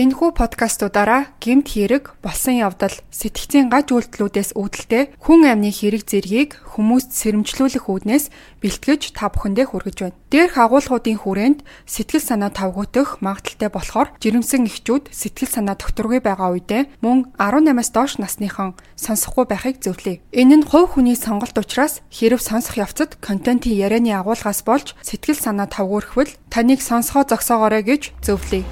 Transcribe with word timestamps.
Энэхүү 0.00 0.32
подкастуудаараа 0.32 1.36
гэмт 1.44 1.76
хэрэг, 1.76 2.16
болсон 2.24 2.56
явдал, 2.56 2.96
сэтгцийн 3.12 3.68
гаж 3.68 3.92
үйлдэлүүдээс 3.92 4.56
үүдэлтэй 4.56 5.12
хүн 5.20 5.44
амны 5.44 5.68
хэрэг 5.68 6.08
зэргийг 6.08 6.56
хүмүүст 6.72 7.12
сэрэмжлүүлэх 7.20 7.84
үүднээс 7.84 8.32
бэлтгэж 8.64 9.12
та 9.12 9.28
бүхэндээ 9.28 9.66
хүргэж 9.68 9.96
байна. 10.00 10.16
Дээрх 10.32 10.56
агуулгуудын 10.56 11.20
хүрээнд 11.20 11.60
сэтгэл 11.84 12.24
санаа 12.24 12.48
тавгуутах 12.48 13.20
магадaltaй 13.20 13.68
болохоор 13.68 14.08
жирэмсэн 14.24 14.72
эхчүүд 14.72 15.12
сэтгэл 15.12 15.52
санаа 15.52 15.76
докторгүй 15.76 16.24
байгаа 16.24 16.56
үедээ 16.56 17.04
мөн 17.04 17.36
18-аас 17.36 17.92
доош 17.92 18.16
насныхан 18.16 18.80
сонсохгүй 18.96 19.52
байхыг 19.52 19.84
зөвлөе. 19.84 20.24
Энэ 20.32 20.64
нь 20.64 20.68
хувь 20.70 20.96
хүний 20.96 21.12
сонголт 21.12 21.60
учраас 21.60 22.00
хэрв 22.08 22.40
сонсох 22.40 22.80
явцад 22.80 23.20
контентын 23.20 23.76
ярианы 23.76 24.16
агуулгаас 24.16 24.64
болж 24.64 24.96
сэтгэл 25.04 25.36
санаа 25.36 25.68
тавгуурхвал 25.68 26.32
таныг 26.48 26.80
сонсгоо 26.80 27.28
зогсоогоорой 27.28 27.84
гэж 27.84 28.16
зөвлөе. 28.24 28.64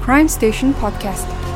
Crime 0.00 0.28
Station 0.28 0.72
Podcast. 0.74 1.49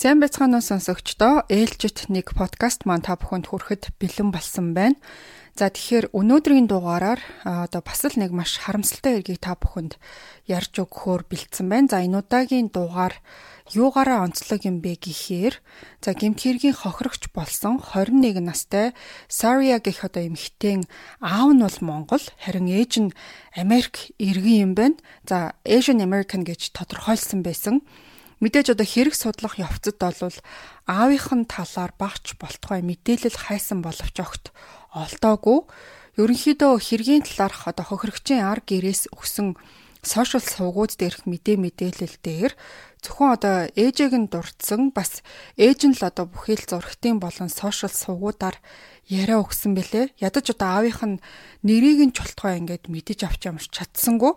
Сайн 0.00 0.16
байцгаана 0.16 0.56
уу 0.56 0.64
сонсогчдоо. 0.64 1.44
Ээлжит 1.52 2.08
нэг 2.08 2.32
подкаст 2.32 2.88
маань 2.88 3.04
та 3.04 3.20
бүхэнд 3.20 3.52
хүрэхэд 3.52 3.92
бэлэн 4.00 4.32
болсон 4.32 4.72
байна. 4.72 4.96
За 5.52 5.68
тэгэхээр 5.68 6.16
өнөөдрийн 6.16 6.72
дугаараар 6.72 7.20
одоо 7.44 7.84
бас 7.84 8.08
л 8.08 8.16
нэг 8.16 8.32
маш 8.32 8.56
харамсалтай 8.64 9.20
хэргийг 9.20 9.44
та 9.44 9.60
бүхэнд 9.60 10.00
ярьж 10.48 10.72
өгөхөөр 10.80 11.28
бэлдсэн 11.28 11.68
байна. 11.68 11.92
За 11.92 12.00
энэ 12.00 12.16
удаагийн 12.16 12.72
дугаар 12.72 13.12
юугаараа 13.76 14.24
онцлог 14.24 14.64
юм 14.64 14.80
бэ 14.80 15.04
гэхээр 15.04 15.60
за 16.00 16.16
гэмт 16.16 16.48
хэргийн 16.48 16.80
хохирогч 16.80 17.28
болсон 17.36 17.76
21 17.76 18.40
настай 18.40 18.96
Сария 19.28 19.84
гэх 19.84 20.00
одоо 20.00 20.24
эмэгтэйн 20.24 20.88
аав 21.20 21.52
нь 21.52 21.60
бол 21.60 21.78
Монгол 21.84 22.24
харин 22.40 22.72
ээж 22.72 22.92
нь 23.04 23.12
Америк 23.52 24.16
иргэн 24.16 24.64
юм 24.64 24.72
байна. 24.72 24.96
За 25.28 25.52
Asian 25.68 26.00
American 26.00 26.40
гэж 26.48 26.72
тодорхойлсон 26.72 27.44
байсан. 27.44 27.84
Мэдээж 28.40 28.72
одоо 28.72 28.88
хэрэг 28.88 29.14
судлах 29.14 29.60
явцад 29.60 30.00
бол 30.00 30.36
аавынх 30.88 31.28
нь 31.36 31.44
талаар 31.44 31.92
багч 32.00 32.40
болтгой 32.40 32.80
мэдээлэл 32.80 33.36
хайсан 33.36 33.84
боловч 33.84 34.16
огт 34.16 34.44
олдоогүй. 34.96 35.68
Ерөнхийдөө 36.16 36.72
хэргийн 36.80 37.24
талаарх 37.28 37.68
одоо 37.68 37.84
хохирогчийн 37.84 38.40
ар 38.40 38.64
гэрээс 38.64 39.12
өгсөн 39.12 39.60
сошиал 40.00 40.40
сувгууд 40.40 40.96
дээрх 40.96 41.28
мэдээ 41.28 41.60
мэдээлэл 41.60 42.16
дээр 42.24 42.52
зөвхөн 43.04 43.30
одоо 43.36 43.56
ээжийг 43.76 44.16
нь 44.16 44.32
дурдсан 44.32 44.96
бас 44.96 45.20
ээж 45.60 45.92
нь 45.92 45.96
л 45.96 46.08
одоо 46.08 46.24
бүхэл 46.24 46.64
зургтын 46.64 47.20
болон 47.20 47.52
сошиал 47.52 47.92
сувгуудаар 47.92 48.56
яриа 49.04 49.44
өгсөн 49.44 49.76
бэлээ. 49.76 50.16
Ядаж 50.16 50.56
одоо 50.56 50.68
аавынх 50.80 51.04
нь 51.04 51.20
нэрийг 51.60 52.00
нь 52.08 52.16
чултгой 52.16 52.56
ингээд 52.56 52.88
мэдэж 52.88 53.28
авч 53.28 53.44
ямарч 53.44 53.68
чадсангүй. 53.68 54.32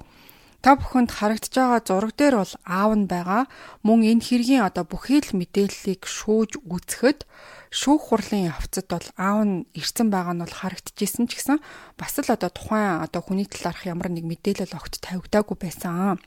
Та 0.63 0.79
бүхэнд 0.79 1.11
харагдж 1.11 1.51
байгаа 1.51 1.81
зураг 1.83 2.15
дээр 2.15 2.39
бол 2.39 2.55
аав 2.63 2.91
нь 2.95 3.11
байгаа. 3.11 3.51
Мөн 3.83 4.07
энэ 4.07 4.23
хэргийн 4.23 4.63
одоо 4.63 4.87
бүхий 4.87 5.19
л 5.19 5.35
мэдээллийг 5.35 6.07
шүүж 6.07 6.63
үзэхэд 6.63 7.27
шүүх 7.67 8.15
хурлын 8.15 8.47
явцад 8.47 8.87
бол 8.87 9.07
аав 9.19 9.39
нь 9.43 9.67
ирсэн 9.75 10.07
байгаа 10.07 10.31
нь 10.31 10.43
бол 10.47 10.55
харагдчихсэн 10.55 11.27
ч 11.27 11.35
гэсэн 11.35 11.59
бас 11.99 12.15
л 12.15 12.31
одоо 12.31 12.47
тухайн 12.47 13.03
одоо 13.03 13.19
хүний 13.19 13.43
талаарх 13.43 13.83
ямар 13.83 14.07
нэг 14.07 14.23
мэдээлэл 14.23 14.79
огт 14.79 15.03
тавигдаагүй 15.03 15.57
байсан. 15.59 16.23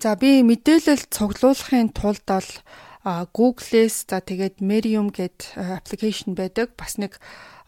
За 0.00 0.16
би 0.16 0.40
мэдээлэл 0.40 1.12
цуглуулахын 1.12 1.92
тулд 1.92 2.24
бол 2.24 2.50
Google-с 3.36 4.08
за 4.08 4.24
тэгээд 4.24 4.64
Medium 4.64 5.12
гэд 5.12 5.60
аппликейшн 5.60 6.32
байдаг. 6.32 6.72
Бас 6.72 6.96
нэг 6.96 7.20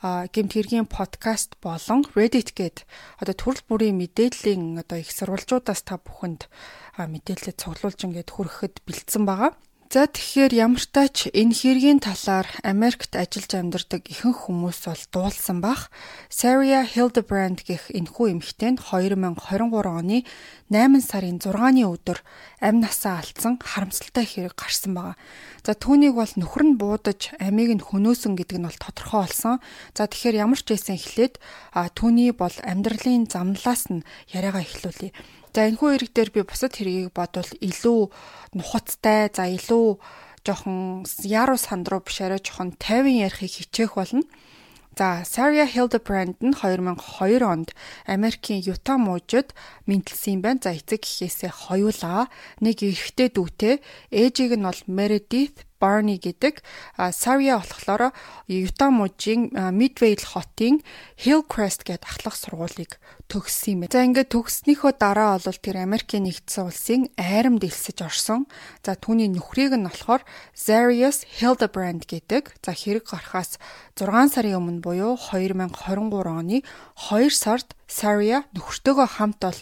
гэмт 0.04 0.52
хэргийн 0.52 0.84
подкаст 0.84 1.56
болон 1.64 2.04
Reddit 2.12 2.52
гээд 2.52 2.84
одоо 3.22 3.34
төрөл 3.34 3.64
бүрийн 3.64 3.96
мэдээллийн 3.96 4.76
одоо 4.76 5.00
их 5.00 5.08
сурвалжуудаас 5.08 5.82
та 5.88 5.96
бүхэнд 5.96 6.52
мэдээлэл 7.00 7.56
цуглуулж 7.56 8.04
ингээд 8.04 8.28
хүрэхэд 8.28 8.84
бэлдсэн 8.84 9.24
байгаа. 9.24 9.56
За 9.86 10.10
тэгэхээр 10.10 10.66
ямар 10.66 10.82
тач 10.82 11.30
энэ 11.30 11.54
хэргийн 11.54 12.02
талаар 12.02 12.50
Америкт 12.66 13.14
ажиллаж 13.14 13.52
амьдардаг 13.54 14.02
ихэнх 14.10 14.50
хүмүүс 14.50 14.90
бол 14.90 15.04
дуулсан 15.14 15.62
бах. 15.62 15.94
Saria 16.26 16.82
Hildebrand 16.82 17.62
гэх 17.62 17.94
энэхүү 17.94 18.34
эмэгтэй 18.34 18.74
нь 18.74 18.82
2023 18.82 19.46
оны 19.86 20.26
8 20.74 20.98
сарын 21.06 21.38
6-ны 21.38 21.86
өдөр 21.86 22.18
амь 22.58 22.82
насаа 22.82 23.22
алдсан 23.22 23.62
харамсалтай 23.62 24.26
хэрэг 24.26 24.58
гарсан 24.58 24.98
байгаа. 24.98 25.14
За 25.62 25.78
түүнийг 25.78 26.18
бол 26.18 26.34
нөхөр 26.34 26.64
нь 26.66 26.78
буудаж 26.82 27.30
амийг 27.38 27.78
нь 27.78 27.86
хөнөөсөн 27.86 28.34
гэдэг 28.34 28.58
нь 28.58 28.66
бол 28.66 28.82
тодорхой 28.82 29.30
болсон. 29.30 29.62
За 29.94 30.10
тэгэхээр 30.10 30.50
ямар 30.50 30.58
ч 30.58 30.74
байсан 30.74 30.98
эхлээд 30.98 31.38
түүний 31.94 32.34
бол 32.34 32.54
амьдралын 32.66 33.30
замналаас 33.30 33.86
нь 33.94 34.02
яриагаа 34.34 34.66
эхлүүлье. 34.66 35.14
За 35.56 35.64
энэ 35.64 35.80
хүү 35.80 35.90
хэрэг 35.96 36.12
дээр 36.12 36.30
би 36.36 36.40
бусад 36.44 36.76
хэргийг 36.76 37.16
бодвол 37.16 37.48
илүү 37.48 38.12
нухацтай, 38.60 39.32
за 39.32 39.48
илүү 39.48 39.96
жоохон 40.44 41.08
яруу 41.24 41.56
сандруу 41.56 42.04
биш 42.04 42.20
арай 42.20 42.44
жоохон 42.44 42.76
50 42.76 43.24
ярихыг 43.24 43.64
хичээх 43.64 43.96
болно. 43.96 44.28
За 45.00 45.24
Saria 45.24 45.64
Hildebrand 45.64 46.36
нь 46.44 46.52
2002 46.52 47.40
онд 47.40 47.72
Америкийн 48.04 48.68
Юта 48.68 49.00
мужид 49.00 49.56
мэдлсэн 49.88 50.36
юм 50.36 50.40
байна. 50.44 50.60
За 50.60 50.76
эцэг 50.76 51.00
гэхээсээ 51.00 51.48
хоёулаа 51.48 52.28
нэг 52.60 52.84
эрэгтэй 52.84 53.32
дүүтэй 53.32 53.80
ээжийг 54.12 54.60
нь 54.60 54.68
бол 54.68 54.80
Meredith 54.92 55.64
Barney 55.80 56.18
гэдэг 56.18 56.62
Saria 57.12 57.60
болохоор 57.60 58.12
Utah 58.48 58.90
мужийн 58.90 59.52
Midvale 59.72 60.22
хотын 60.22 60.80
Hillcrest 61.16 61.84
гэдэг 61.84 62.06
ахлах 62.06 62.36
сургуулийг 62.36 62.98
төгссөн 63.26 63.72
юм 63.72 63.80
байна. 63.84 63.92
За 63.92 64.06
ингээд 64.06 64.32
төгснөөхөө 64.32 64.92
дараа 64.98 65.38
бол 65.42 65.58
тэр 65.58 65.82
Америкийн 65.82 66.24
нэгдсэн 66.26 66.66
улсын 66.66 67.02
айрамд 67.18 67.66
элсэж 67.66 68.06
орсон. 68.06 68.46
За 68.86 68.94
түүний 68.94 69.26
нөхрийг 69.26 69.74
нь 69.74 69.86
болохоор 69.86 70.22
Zarius 70.54 71.26
Hildebrand 71.38 72.06
гэдэг. 72.06 72.54
За 72.62 72.72
хэрэг 72.72 73.10
гарахаас 73.10 73.58
6 73.98 74.34
сарын 74.34 74.58
өмнө 74.62 74.80
буюу 74.84 75.18
2023 75.18 76.30
оны 76.30 76.62
2 76.62 77.30
сард 77.34 77.74
Saria 77.86 78.42
нөхөртөөгөө 78.54 79.08
хамт 79.18 79.38
бол 79.42 79.60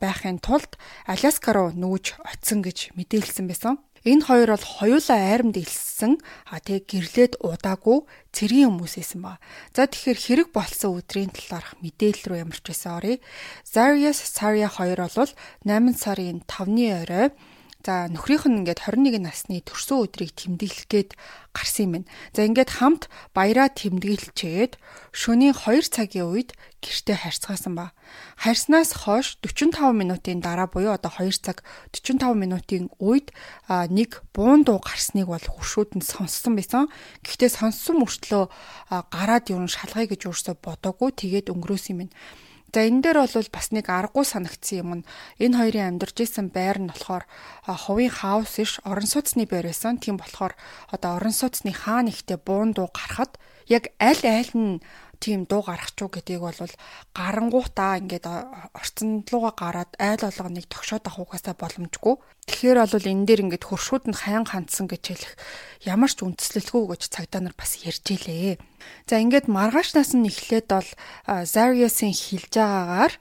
байхын 0.00 0.40
тулд 0.40 0.80
Аляска 1.04 1.52
руу 1.52 1.72
нүүж 1.76 2.16
очисон 2.24 2.64
гэж 2.64 2.96
мэдээлсэн 2.96 3.46
байсан. 3.48 3.76
Энэ 4.04 4.24
хоёр 4.24 4.56
бол 4.56 4.64
хоёулаа 4.64 5.20
айрамд 5.28 5.60
илссэн 5.60 6.16
а 6.48 6.56
тэг 6.56 6.88
гэрлээд 6.88 7.44
удаагүй 7.44 8.08
цэргийн 8.32 8.72
хүмүүсээсэн 8.72 9.20
ба. 9.20 9.36
За 9.76 9.84
тэгэхээр 9.84 10.18
хэрэг 10.24 10.48
болсон 10.56 10.96
өдрийн 10.96 11.28
талаарх 11.28 11.76
мэдээлэл 11.84 12.28
рүү 12.32 12.38
ямарч 12.40 12.64
байсан 12.64 12.96
оръё. 12.96 13.20
Zarius 13.68 14.24
Saria 14.24 14.72
хоёр 14.72 15.04
бол 15.04 15.32
8 15.68 16.00
сарын 16.00 16.40
5-ны 16.48 16.86
орой 17.04 17.28
За 17.80 18.12
нөхрийнх 18.12 18.44
нь 18.44 18.60
ингээд 18.60 18.84
21 18.84 19.24
насны 19.24 19.64
төрсөн 19.64 20.04
өдрийг 20.04 20.36
тэмдэглэх 20.36 20.84
гээд 20.84 21.10
гарсан 21.56 21.84
юм 21.88 21.92
байна. 21.96 22.08
За 22.36 22.44
ингээд 22.44 22.70
хамт 22.76 23.08
баяраа 23.32 23.72
тэмдэглэчээд 23.72 24.76
шөнийн 25.16 25.56
2 25.56 25.88
цагийн 25.88 26.28
үед 26.28 26.52
гэртээ 26.84 27.24
харьцаасан 27.24 27.80
ба. 27.80 27.96
Харьснаас 28.36 28.92
хойш 29.08 29.40
45 29.40 29.96
минутын 29.96 30.44
дараа 30.44 30.68
буюу 30.68 30.92
одоо 30.92 31.08
2 31.08 31.32
цаг 31.40 31.64
45 31.96 32.36
минутын 32.36 32.92
үед 33.00 33.32
нэг 33.68 34.28
буун 34.36 34.60
дуу 34.68 34.76
гарсныг 34.76 35.32
бол 35.32 35.40
хуршууд 35.40 35.96
нь 35.96 36.04
сонссон 36.04 36.60
байсан. 36.60 36.92
Гэхдээ 37.24 37.48
сонссон 37.48 38.04
мөртлөө 38.04 38.44
гараад 39.08 39.48
юу 39.48 39.64
шалгая 39.64 40.04
гэж 40.04 40.28
өөрсдөө 40.28 40.56
бодоагүй 40.60 41.16
тэгээд 41.16 41.48
өнгөрөөс 41.48 41.96
юм 41.96 42.04
байна. 42.04 42.14
За 42.70 42.86
энэ 42.86 43.02
дээр 43.02 43.18
бол 43.26 43.50
бас 43.50 43.74
нэг 43.74 43.90
аргагүй 43.90 44.22
санагдсан 44.22 44.78
юм 44.78 44.90
нь 45.02 45.06
энэ 45.42 45.58
хоёрын 45.58 45.88
амьдарч 45.98 46.22
исэн 46.22 46.54
байр 46.54 46.78
нь 46.78 46.90
болохоор 46.94 47.26
хувийн 47.66 48.14
хаус 48.14 48.54
иш 48.62 48.78
орон 48.86 49.10
сууцны 49.10 49.42
байр 49.50 49.66
байсан. 49.66 49.98
Тийм 49.98 50.22
болохоор 50.22 50.54
одоо 50.94 51.18
орон 51.18 51.34
сууцны 51.34 51.74
хаан 51.74 52.06
ихтэй 52.06 52.38
буун 52.38 52.70
дуу 52.70 52.86
гарахад 52.94 53.42
яг 53.66 53.90
аль 53.98 54.22
аль 54.22 54.54
нь 54.54 54.78
тийм 55.20 55.44
дуу 55.44 55.60
гарах 55.60 55.92
ч 55.92 56.02
уу 56.02 56.10
гэдгийг 56.10 56.40
бол 56.40 56.74
гарангуутаа 57.12 58.00
ингээд 58.00 58.26
орцсон 58.72 59.22
руугаа 59.28 59.54
гараад 59.54 59.92
айл 60.00 60.24
болгоныг 60.24 60.66
тогшоод 60.72 61.04
авахугасаа 61.04 61.54
боломжгүй. 61.60 62.16
Тэгэхээр 62.48 62.78
бол 62.88 63.10
энэ 63.12 63.26
дээр 63.28 63.44
ингээд 63.44 63.68
хөршүүд 63.68 64.04
нь 64.08 64.16
хаян 64.16 64.48
хандсан 64.48 64.88
гэж 64.88 65.04
хэлэх 65.12 65.32
ямар 65.84 66.08
ч 66.08 66.24
үндслэлгүй 66.24 66.82
гэж 66.96 67.02
цагдаа 67.12 67.40
нар 67.44 67.54
бас 67.54 67.76
ярьж 67.84 68.06
илээ. 68.16 68.56
За 69.04 69.20
ингээд 69.20 69.46
маргаашнаас 69.52 70.16
нь 70.16 70.24
эхлээд 70.24 70.72
бол 70.72 70.90
Zarius-ийн 71.28 72.16
хилж 72.16 72.56
байгаагаар 72.56 73.14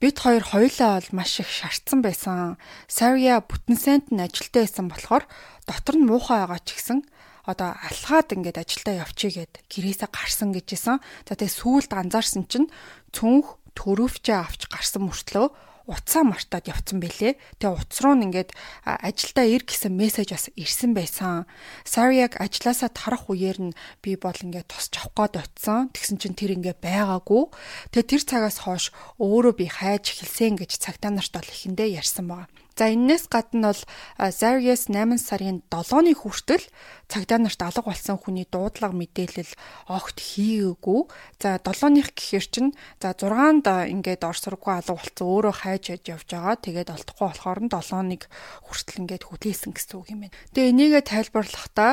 бид 0.00 0.16
хоёр 0.18 0.44
хоёулаа 0.44 1.00
бол 1.00 1.10
маш 1.12 1.40
их 1.40 1.48
шаардсан 1.48 2.00
байсан. 2.02 2.56
Saria 2.88 3.40
бүтэн 3.40 3.76
сайнд 3.76 4.06
нь 4.12 4.20
ажилтаа 4.20 4.64
байсан 4.64 4.88
болохоор 4.88 5.24
дотор 5.68 5.96
нь 5.96 6.08
муухай 6.08 6.44
байгаа 6.44 6.60
ч 6.60 6.76
гэсэн 6.76 6.98
одоо 7.44 7.76
алхаад 7.76 8.32
ингээд 8.32 8.60
ажилдаа 8.60 9.04
явчих 9.04 9.36
гээд 9.36 9.54
гэрээсээ 9.68 10.08
гарсан 10.08 10.50
гэжсэн. 10.56 10.98
За 11.28 11.32
тэгээ 11.36 11.58
сүүлд 11.60 11.92
анзаарсан 11.92 12.44
чинь 12.48 12.72
цүнх 13.12 13.60
төрөвчөө 13.76 14.36
авч 14.40 14.68
гарсан 14.72 15.04
мөртлөө 15.04 15.46
утсаа 15.84 16.24
мартаад 16.24 16.64
явцсан 16.72 16.98
бэлээ. 17.00 17.36
Тэгээ 17.60 17.76
утас 17.76 18.00
руу 18.00 18.16
ингээд 18.16 18.56
ажилдаа 18.88 19.44
ир 19.44 19.62
гэсэн 19.68 19.92
мессеж 19.92 20.32
бас 20.32 20.48
ирсэн 20.56 20.96
байсан. 20.96 21.44
Сарияг 21.84 22.40
ажилласаа 22.40 22.88
тарах 22.88 23.28
үеэр 23.28 23.68
нь 23.68 23.76
би 24.00 24.16
бол 24.16 24.32
ингээд 24.32 24.72
тусч 24.72 24.96
авах 24.96 25.28
гээд 25.36 25.44
очисон. 25.44 25.92
Тэгсэн 25.92 26.16
чинь 26.16 26.38
тэр 26.38 26.56
ингээд 26.56 26.80
байгаагүй. 26.80 27.52
Тэгээ 27.92 28.08
тэр 28.16 28.22
цагаас 28.24 28.64
хойш 28.64 28.96
өөрөө 29.20 29.54
би 29.60 29.68
хайж 29.68 30.16
эхэлсэн 30.16 30.56
гэж 30.56 30.80
цагтаа 30.80 31.12
нарт 31.12 31.36
бол 31.36 31.52
ихэндээ 31.52 32.00
ярьсан 32.00 32.32
байгаа. 32.32 32.48
За 32.74 32.90
энээс 32.90 33.30
гадна 33.30 33.70
бол 33.70 33.82
Zarius 34.18 34.90
8 34.90 35.14
сарын 35.22 35.62
7-ны 35.70 36.12
хүртэл 36.18 36.66
цагдаа 37.06 37.38
нарт 37.38 37.62
алга 37.62 37.86
болсон 37.86 38.18
хүний 38.18 38.46
дуудлага 38.50 38.90
мэдээлэл 38.98 39.54
огт 39.86 40.18
хийгээгүй. 40.18 41.00
За 41.38 41.62
7-ных 41.62 42.18
гэхэр 42.18 42.46
чинь 42.50 42.72
за 42.98 43.14
6-нд 43.14 43.70
ингээд 43.94 44.26
ор 44.26 44.34
сургуу 44.34 44.74
алга 44.74 44.98
болсон 44.98 45.22
өөрөө 45.22 45.54
хайж 45.54 46.02
явж 46.02 46.26
байгаа. 46.26 46.58
Тэгээд 46.58 46.90
олдохгүй 46.90 47.26
болохоор 47.30 47.60
нь 47.62 47.70
7-ыг 47.70 48.22
хүртэл 48.66 49.00
ингээд 49.06 49.24
хүлээсэн 49.30 49.70
гэсэн 49.70 49.94
үг 49.94 50.08
юм 50.10 50.20
байна. 50.26 50.36
Тэгээ 50.50 50.72
энийгээ 50.74 51.02
тайлбарлахдаа 51.06 51.92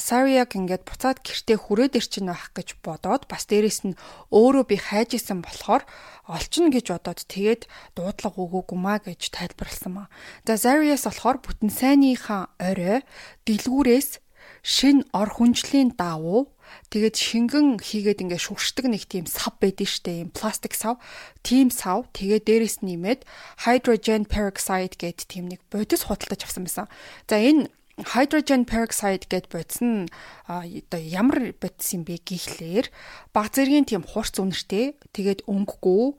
Sariag 0.00 0.56
ингээд 0.56 0.88
буцаад 0.88 1.20
гэртээ 1.20 1.58
хүрээд 1.60 2.00
ирчин 2.00 2.32
байх 2.32 2.48
гэж 2.56 2.80
бодоод 2.80 3.28
бас 3.28 3.44
дээрэс 3.44 3.84
нь 3.84 3.98
өөрөө 4.32 4.64
би 4.72 4.76
хайж 4.80 5.20
исэн 5.20 5.44
болохоор 5.44 5.84
олчихно 6.24 6.72
гэж 6.72 6.86
бодоод 6.88 7.20
тэгээд 7.28 7.62
дуудлага 7.92 8.38
өгөөгүй 8.40 8.78
маа 8.80 8.98
гэж 9.04 9.28
тайлбарлсан 9.28 9.92
маа. 9.92 10.08
За 10.46 10.54
Zarius 10.58 11.06
болохоор 11.06 11.38
бүтэн 11.42 11.70
сайныхаа 11.70 12.52
орой 12.60 13.02
дэлгүүрээс 13.46 14.20
шин 14.64 15.04
ор 15.12 15.28
хүнжлийн 15.28 15.92
давуу 15.96 16.48
тэгээд 16.88 17.16
шингэн 17.20 17.68
хийгээд 17.80 18.24
ингээ 18.24 18.40
шүршдэг 18.40 18.86
нэг 18.88 19.04
тийм 19.04 19.28
сав 19.28 19.52
байдэн 19.60 19.88
штэ 19.88 20.12
юм 20.24 20.30
пластик 20.32 20.72
сав 20.72 20.96
тийм 21.44 21.68
сав 21.68 22.08
тэгээд 22.16 22.48
дээрэс 22.48 22.76
нэмээд 22.80 23.28
hydrogen 23.68 24.24
peroxide 24.24 24.96
гэдэг 24.96 25.26
тийм 25.28 25.52
нэг 25.52 25.60
бодис 25.68 26.08
худалдаж 26.08 26.48
авсан 26.48 26.64
байсан. 26.64 26.88
За 27.28 27.36
энэ 27.36 27.68
hydrogen 27.94 28.66
peroxide 28.66 29.30
гэд 29.30 29.46
бодсон 29.54 30.10
оо 30.50 30.66
ямар 30.98 31.54
бодис 31.54 31.94
юм 31.94 32.02
бэ 32.02 32.18
гэхлээр 32.26 32.90
баг 33.30 33.54
зэргийн 33.54 33.86
тийм 33.86 34.02
хурц 34.02 34.42
үнэртэй 34.42 34.98
тэгээд 35.14 35.46
өнгөгүй 35.46 36.18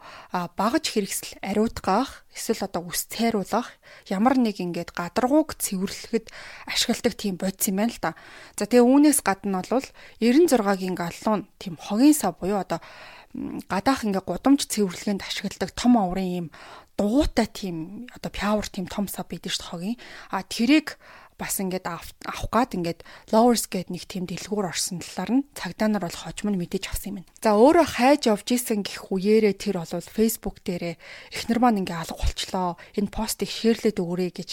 багаж 0.56 0.86
хэрэгсэл 0.96 1.44
ариутгах 1.44 2.24
эсвэл 2.32 2.64
одоо 2.64 2.88
үс 2.88 3.12
цайруулах 3.12 3.76
ямар 4.08 4.40
нэг 4.40 4.64
ингээд 4.64 4.96
гадаргууг 4.96 5.60
цэвэрлэхэд 5.60 6.32
ашигладаг 6.64 7.14
тийм 7.20 7.36
бодис 7.36 7.68
юм 7.68 7.84
байна 7.84 7.92
л 7.92 8.00
да. 8.00 8.12
За 8.56 8.64
тэгээ 8.72 8.88
үүнээс 8.88 9.20
гадна 9.20 9.60
бол 9.68 9.84
96-гийн 10.24 10.96
галлуун 10.96 11.52
тийм 11.60 11.76
хогийн 11.76 12.16
сав 12.16 12.40
буюу 12.40 12.56
одоо 12.56 12.80
гадаах 13.68 14.08
ингээ 14.08 14.24
гудамж 14.24 14.64
цэвэрлэгэнд 14.72 15.28
ашигладаг 15.28 15.76
том 15.76 16.00
оврын 16.00 16.48
юм 16.48 16.48
дугуйтай 16.96 17.48
тийм 17.52 18.08
одоо 18.16 18.32
пяуэр 18.32 18.68
тийм 18.72 18.88
том 18.88 19.08
сав 19.12 19.28
дээ 19.28 19.52
хогийн. 19.52 20.00
А 20.32 20.44
тэрийг 20.44 20.96
бас 21.36 21.60
ингээд 21.60 21.86
авах 21.88 22.48
гад 22.52 22.72
ингээд 22.76 23.04
lowers 23.36 23.68
гээд 23.68 23.92
нэг 23.92 24.08
тийм 24.08 24.24
дэлгүүр 24.26 24.72
орсон 24.72 25.04
талаар 25.04 25.32
нь 25.42 25.48
цагдаа 25.52 25.88
нар 25.92 26.04
бол 26.08 26.16
хожим 26.16 26.56
нь 26.56 26.60
мэдэж 26.60 26.84
авсан 26.88 27.20
юм. 27.20 27.28
За 27.44 27.60
өөрөө 27.60 27.88
хайж 28.00 28.22
явж 28.32 28.48
исэн 28.56 28.88
гих 28.88 29.12
үеэрээ 29.12 29.56
тэр 29.60 29.84
бол 29.84 29.92
Facebook 30.00 30.64
дээрээ 30.64 30.96
эхнэр 31.36 31.60
маань 31.60 31.84
ингээ 31.84 32.00
алга 32.08 32.16
болчлоо. 32.16 32.80
Энэ 32.96 33.12
постыг 33.12 33.52
шеэрлээд 33.52 34.00
өгөөрэй 34.00 34.32
гэж 34.32 34.50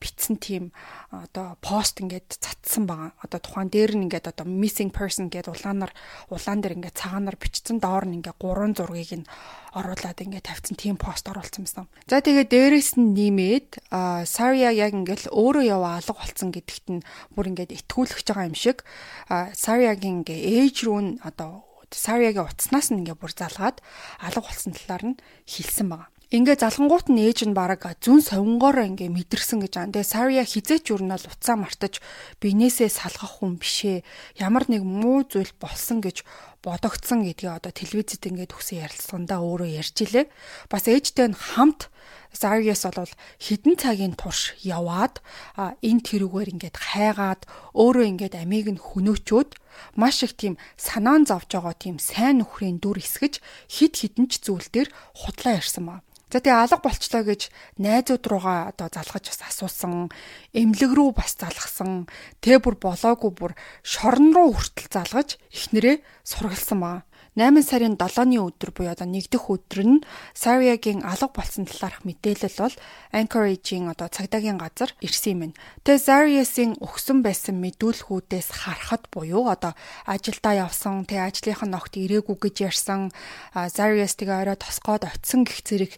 битсэн 0.00 0.36
тийм 0.40 0.72
одоо 1.12 1.60
пост 1.60 2.00
ингээд 2.00 2.40
цацсан 2.40 2.88
байгаа. 2.88 3.12
Одоо 3.20 3.40
тухайн 3.44 3.68
дээр 3.68 3.92
нь 4.00 4.08
ингээд 4.08 4.32
одоо 4.32 4.48
missing 4.48 4.88
person 4.88 5.28
гэдэг 5.28 5.52
улаанаар 5.52 5.92
улаан 6.32 6.60
дээр 6.64 6.80
ингээд 6.80 7.00
цагаанаар 7.00 7.36
бичсэн 7.36 7.78
доор 7.84 8.08
нь 8.08 8.24
ингээ 8.24 8.34
гурван 8.40 8.72
зургийг 8.72 9.12
нь 9.20 9.28
оруулаад 9.74 10.22
ингээд 10.22 10.46
тавьсан 10.46 10.78
тийм 10.78 10.96
пост 10.96 11.26
оруулсан 11.26 11.66
байсан. 11.66 11.86
За 12.06 12.22
тэгээ 12.22 12.46
дээрэс 12.46 12.94
нь 12.94 13.12
нэмээд 13.12 13.82
Сария 14.24 14.70
яг 14.70 14.94
ингээд 14.94 15.34
өөрөө 15.34 15.64
яваа 15.66 15.98
алга 15.98 16.14
болцсон 16.14 16.54
гэдэгт 16.54 16.86
нь 16.94 17.04
бүр 17.34 17.50
ингээд 17.50 17.74
итгүүлэх 17.74 18.22
байгаа 18.22 18.48
юм 18.48 18.56
шиг 18.56 18.86
Сариагийн 19.28 20.22
ингээ 20.22 20.40
ээж 20.62 20.76
рүү 20.86 21.00
нь 21.02 21.10
одоо 21.26 21.66
Сариягийн 21.90 22.46
утаснаас 22.46 22.94
нь 22.94 23.02
ингээ 23.02 23.18
бүр 23.18 23.32
залгаад 23.34 23.82
алга 24.22 24.42
болсон 24.46 24.74
талаар 24.74 25.04
нь 25.14 25.20
хэлсэн 25.46 25.90
байгаа. 25.90 26.13
Ингээ 26.34 26.58
залгангуут 26.58 27.14
нь 27.14 27.30
ээж 27.30 27.46
нь 27.46 27.54
бараг 27.54 27.86
зүн 28.02 28.18
совингоор 28.18 28.82
ингээ 28.90 29.06
мэдэрсэн 29.06 29.62
гэж 29.62 29.72
аа. 29.78 29.86
Тэгээ 29.86 30.02
Сария 30.02 30.42
хизээч 30.42 30.90
юу 30.90 30.98
нь 30.98 31.14
бол 31.14 31.30
уцаа 31.30 31.54
мартаж 31.54 32.02
бинээсээ 32.42 32.90
салгах 32.90 33.38
хүн 33.38 33.54
бишээ. 33.62 34.02
Ямар 34.42 34.66
нэг 34.66 34.82
муу 34.82 35.22
зүйл 35.22 35.54
болсон 35.62 36.02
гэж 36.02 36.26
бодогдсон 36.58 37.22
гэдгээ 37.22 37.54
одоо 37.54 37.70
телевизэд 37.70 38.26
ингээд 38.26 38.50
өгсөн 38.50 38.82
ярилцлагандаа 38.82 39.38
өөрөө 39.46 39.78
ярьж 39.78 39.94
илээ. 40.02 40.26
Бас 40.66 40.90
ээжтэй 40.90 41.30
нь 41.30 41.38
хамт 41.38 41.86
Zarius 42.34 42.82
бол 42.82 43.14
хідэн 43.38 43.78
цагийн 43.78 44.18
турш 44.18 44.58
яваад 44.58 45.22
энэ 45.54 46.02
тэрүүгээр 46.02 46.50
ингээд 46.50 46.76
хайгаад 46.82 47.46
өөрөө 47.78 48.10
ингээд 48.10 48.34
амийг 48.42 48.74
нь 48.74 48.82
хөнөөчөөд 48.82 49.54
маш 49.94 50.26
их 50.26 50.34
тийм 50.34 50.58
санаан 50.74 51.30
зовж 51.30 51.54
байгаа 51.54 51.78
тийм 51.78 52.02
сайн 52.02 52.42
нөхрийн 52.42 52.82
дүр 52.82 52.98
эсгэж 52.98 53.38
хид 53.70 53.94
хідэн 53.94 54.26
ч 54.26 54.42
зүйл 54.42 54.66
дээр 54.74 54.90
худлаа 55.14 55.62
ярьсан 55.62 55.86
ба. 55.86 56.02
За 56.34 56.42
тэгээ 56.42 56.66
алга 56.66 56.82
болчлоо 56.82 57.22
гэж 57.22 57.46
найзууд 57.78 58.26
руугаа 58.26 58.74
одоо 58.74 58.90
залгаж 58.90 59.30
бас 59.30 59.38
асуусан, 59.54 60.10
эмнэлэг 60.50 60.90
рүү 60.90 61.14
бас 61.14 61.38
залгасан, 61.38 62.10
тэ 62.42 62.58
бүр 62.58 62.74
болоогүй 62.74 63.30
бүр 63.30 63.52
шорон 63.86 64.34
руу 64.34 64.50
хүртэл 64.50 64.90
залгаж 64.90 65.38
ихнэрээ 65.54 66.02
сургалсан 66.26 66.82
маа. 66.82 66.98
8 67.34 67.66
сарын 67.66 67.98
7-ны 67.98 68.38
өдөр 68.38 68.70
буюу 68.70 68.94
одоо 68.94 69.10
нэгдэх 69.10 69.50
өдөр 69.50 69.82
нь 69.82 70.06
Sariaгийн 70.38 71.02
алга 71.02 71.26
болсон 71.34 71.66
талаарх 71.66 72.06
мэдээлэл 72.06 72.62
бол 72.62 72.74
Anchorage-ийн 73.10 73.90
одоо 73.90 74.06
цагдаагийн 74.06 74.54
газар 74.54 74.94
ирсэн 75.02 75.50
юм. 75.50 75.52
Тэгээ 75.82 76.06
Sarius-ийн 76.06 76.78
өгсөн 76.78 77.26
байсан 77.26 77.58
мэдүүлгүүдээс 77.58 78.54
харахад 78.54 79.10
буюу 79.10 79.50
одоо 79.50 79.74
ажилдаа 80.06 80.70
явсан, 80.70 81.10
тэгээ 81.10 81.26
ажлынх 81.26 81.62
нь 81.66 81.74
огт 81.74 81.98
ирээгүй 81.98 82.38
гэж 82.38 82.70
ярьсан, 82.70 83.10
Sarius 83.50 84.14
тэгээ 84.14 84.54
орой 84.54 84.54
тосгоод 84.54 85.02
очисон 85.02 85.42
гэх 85.42 85.58
зэрэг 85.66 85.92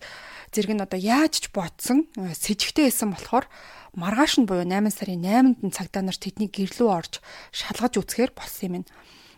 зэрэг 0.56 0.72
нь 0.72 0.84
одоо 0.88 0.96
яаж 0.96 1.44
ч 1.44 1.52
бодсон 1.52 2.08
сэжигтэй 2.16 2.88
байсан 2.88 3.12
болохоор 3.12 3.44
маргааш 3.92 4.40
нь 4.40 4.48
буюу 4.48 4.64
8 4.64 4.88
сарын 4.88 5.20
8-нд 5.20 5.60
нь 5.68 5.74
цагдаа 5.76 6.00
нар 6.00 6.16
тэдний 6.16 6.48
гэрлүү 6.48 6.88
орж 6.88 7.20
шалгаж 7.52 8.00
үзэхээр 8.00 8.32
болсон 8.32 8.80
юм. 8.80 8.84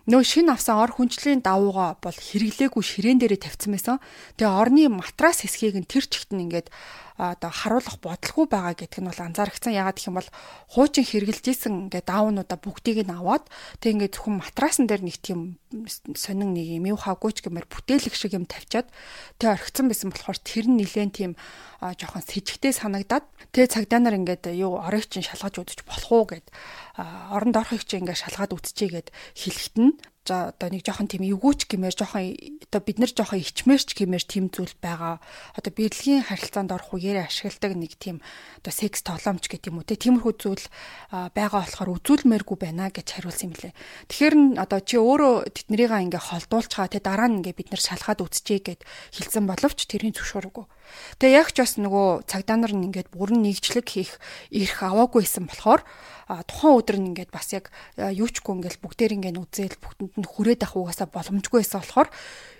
Нөө 0.09 0.25
шин 0.25 0.49
авсан 0.49 0.81
ор 0.81 0.97
хүнчлийн 0.97 1.45
давууга 1.45 2.01
бол 2.01 2.17
хэрэглээгүй 2.17 2.81
ширээн 2.81 3.21
дээрээ 3.21 3.45
тавьсан 3.45 3.77
байсан. 3.77 3.97
Тэгээ 4.41 4.57
орны 4.57 4.89
матрас 4.89 5.45
хэсгийг 5.45 5.77
нь 5.77 5.85
тэр 5.85 6.09
чигт 6.09 6.33
нь 6.33 6.49
ингээд 6.49 6.73
одоо 7.19 7.51
харуулах 7.51 7.99
бодлого 7.99 8.47
байгаа 8.47 8.79
гэдг 8.79 9.03
нь 9.03 9.11
бол 9.11 9.27
анзаарчихсан. 9.27 9.75
Ягаад 9.75 9.99
гэх 9.99 10.07
юм 10.07 10.23
бол 10.23 10.31
хуучин 10.71 11.03
хэрглэж 11.03 11.45
исэн 11.51 11.91
ингээд 11.91 12.07
даунуудаа 12.07 12.59
бүгдийг 12.63 13.03
нь 13.03 13.11
аваад 13.11 13.51
тэг 13.83 13.99
ингээд 13.99 14.15
зөвхөн 14.15 14.39
матрасан 14.39 14.87
дээр 14.87 15.03
нэг 15.03 15.19
тийм 15.19 15.59
сонин 16.15 16.55
нэг 16.55 16.79
юм 16.79 16.95
юу 16.95 16.99
хаагүйч 17.03 17.43
гэмээр 17.43 17.67
бүтээлэг 17.67 18.15
шиг 18.15 18.39
юм 18.39 18.47
тавьчаад 18.47 18.87
тэг 19.43 19.49
орхицсан 19.59 19.91
байсан 19.91 20.15
болохоор 20.15 20.39
тэр 20.39 20.71
нь 20.71 20.79
нилээн 20.79 21.11
тийм 21.11 21.33
жоохон 21.83 22.23
сэжигтэй 22.23 22.71
санагдаад 22.71 23.27
тэг 23.51 23.67
цагдаа 23.67 23.99
нар 23.99 24.15
ингээд 24.15 24.55
юу 24.55 24.79
оройг 24.79 25.11
чинь 25.11 25.27
шалгаж 25.27 25.59
үзэж 25.59 25.83
болох 25.83 26.11
уу 26.15 26.25
гэд 26.31 26.47
оронд 27.35 27.59
орохыг 27.59 27.83
чинь 27.83 28.07
ингээд 28.07 28.23
шалгаад 28.23 28.55
үзчихье 28.55 29.03
гэд 29.03 29.09
хэлэхэд 29.35 29.77
нь 29.83 29.93
за 30.29 30.53
одоо 30.53 30.69
нэг 30.69 30.85
жоохон 30.85 31.09
тийм 31.09 31.25
эвгүүч 31.25 31.65
гэмээр 31.65 31.97
жоохон 31.97 32.37
одоо 32.69 32.81
бид 32.85 33.01
нар 33.01 33.09
жоохон 33.09 33.41
ичмээрч 33.41 33.97
гэмээр 33.97 34.25
тийм 34.29 34.53
зүйл 34.53 34.77
байгаа. 34.77 35.25
Одоо 35.57 35.73
биелгийн 35.73 36.29
харилцаанд 36.29 36.77
орох 36.77 36.93
үеэрээ 36.93 37.25
ашигладаг 37.33 37.73
нэг 37.73 37.97
тийм 37.97 38.21
одоо 38.61 38.73
секс 38.77 39.01
тоглоомч 39.01 39.49
гэх 39.49 39.73
юм 39.73 39.81
уу 39.81 39.89
те 39.89 39.97
тиймэрхүү 39.97 40.35
зүйл 40.37 40.65
байгаа 41.33 41.65
болохоор 41.65 41.97
үзүүлмээргүй 41.97 42.57
байна 42.61 42.93
гэж 42.93 43.09
хариулсан 43.17 43.49
юм 43.49 43.55
лээ. 43.57 43.73
Тэгэхээр 44.13 44.35
одоо 44.61 44.81
чи 44.85 45.01
өөрөө 45.01 45.35
тэднэрийгээ 45.57 46.05
ингээ 46.13 46.23
холдуулж 46.29 46.71
байгаа 46.77 46.93
те 46.93 47.01
дараа 47.01 47.29
нь 47.33 47.41
ингээ 47.41 47.57
бид 47.57 47.73
нар 47.73 47.81
шалгаад 47.81 48.21
үзчихье 48.21 48.61
гэд 48.61 48.81
хэлсэн 49.17 49.49
боловч 49.49 49.89
тэрийн 49.89 50.13
зөвшөөрөгүй. 50.13 50.67
Тэгээ 51.21 51.39
яг 51.41 51.49
ч 51.57 51.65
бас 51.65 51.81
нөгөө 51.81 52.29
цагдаа 52.29 52.57
нар 52.61 52.73
нь 52.77 52.87
ингээд 52.93 53.09
бүрэн 53.13 53.41
нэгжлэг 53.45 53.87
хийх 53.89 54.21
ирэх 54.53 54.85
аваагүйсэн 54.85 55.49
болохоор 55.49 55.83
тухайн 56.49 56.77
өдөр 56.77 56.97
нь 57.01 57.09
ингээд 57.13 57.31
бас 57.33 57.53
яг 57.57 57.73
юучгүй 57.97 58.53
ингээд 58.61 58.81
бүгдээр 58.85 59.17
ингээд 59.17 59.41
үзэл 59.41 59.81
бүгдэнд 59.81 60.18
нь 60.19 60.27
хүрээд 60.27 60.67
авах 60.67 60.91
угаасаа 60.91 61.09
боломжгүй 61.09 61.63
байсан 61.63 61.81
болохоор 61.81 62.09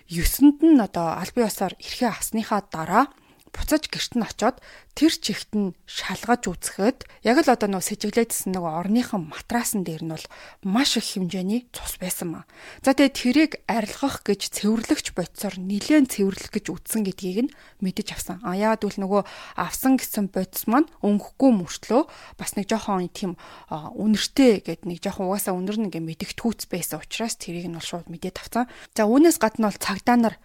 9-нд 0.09 0.59
нь 0.65 0.81
одоо 0.81 1.07
аль 1.21 1.33
бие 1.35 1.45
усаар 1.45 1.75
эрхээ 1.77 2.09
авсныхаа 2.09 2.65
дараа 2.71 3.05
буцаж 3.51 3.89
гэрт 3.89 4.13
нь 4.17 4.25
очоод 4.25 4.57
тэр 4.99 5.13
чигт 5.15 5.55
нь 5.55 5.71
шалгаж 5.87 6.51
үзэхэд 6.51 7.07
яг 7.23 7.37
л 7.39 7.53
одоо 7.53 7.71
нөгөө 7.71 7.87
сэжиглээдсэн 7.87 8.51
нөгөө 8.51 8.73
орныхон 8.83 9.31
матрасан 9.31 9.87
дээр 9.87 10.03
нь 10.03 10.11
бол 10.11 10.27
маш 10.67 10.99
их 10.99 11.15
хэмжээний 11.15 11.71
цус 11.71 11.95
байсан 12.03 12.35
маа. 12.35 12.43
За 12.83 12.91
тэгээ 12.91 13.15
тэрийг 13.15 13.51
арилгах 13.63 14.27
гэж 14.27 14.51
цэвэрлэгч 14.59 15.15
бодисоор 15.15 15.55
нилээн 15.55 16.11
цэвэрлэх 16.11 16.51
гэж 16.51 16.65
үтсэн 16.67 17.07
гэдгийг 17.07 17.39
нь 17.47 17.53
мэдэж 17.79 18.07
авсан. 18.11 18.43
А 18.43 18.59
яад 18.59 18.83
үл 18.83 18.97
нөгөө 18.99 19.23
авсан 19.55 19.95
гэсэн 19.95 20.35
бодис 20.35 20.67
маань 20.67 20.91
өнгөхгүй 20.99 21.51
мөртлөө 21.55 22.01
бас 22.35 22.59
нэг 22.59 22.67
жоохон 22.67 23.07
тийм 23.07 23.39
үнэртэй 23.71 24.67
гэд 24.67 24.83
нэг 24.83 24.99
жоохон 24.99 25.31
угаасаа 25.31 25.55
үнэр 25.55 25.87
нэг 25.87 25.95
мэдэгтгүүц 25.95 26.67
байсан 26.67 26.99
учраас 26.99 27.39
тэрийг 27.39 27.71
нь 27.71 27.77
бол 27.79 27.87
шууд 27.87 28.11
мэдээд 28.11 28.35
авсан. 28.35 28.67
За 28.91 29.07
үүнээс 29.07 29.39
гадна 29.39 29.71
бол 29.71 29.79
цагдаа 29.79 30.17
нар 30.19 30.35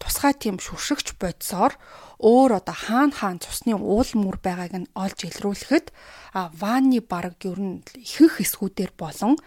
тусгай 0.00 0.32
тийм 0.32 0.56
шүршигч 0.56 1.20
бодисоор 1.20 1.76
өөр 2.18 2.58
одоо 2.58 2.74
хаана 2.74 3.14
хаан 3.14 3.38
цусны 3.38 3.78
уул 3.78 4.10
мөр 4.18 4.42
байгааг 4.42 4.74
нь 4.74 4.90
олж 4.98 5.22
илрүүлэхэд 5.22 5.94
ванны 6.34 6.98
бараг 6.98 7.38
ер 7.46 7.58
нь 7.58 7.78
ихэнх 7.94 8.42
хэсгүүдээр 8.42 8.92
болон 8.98 9.38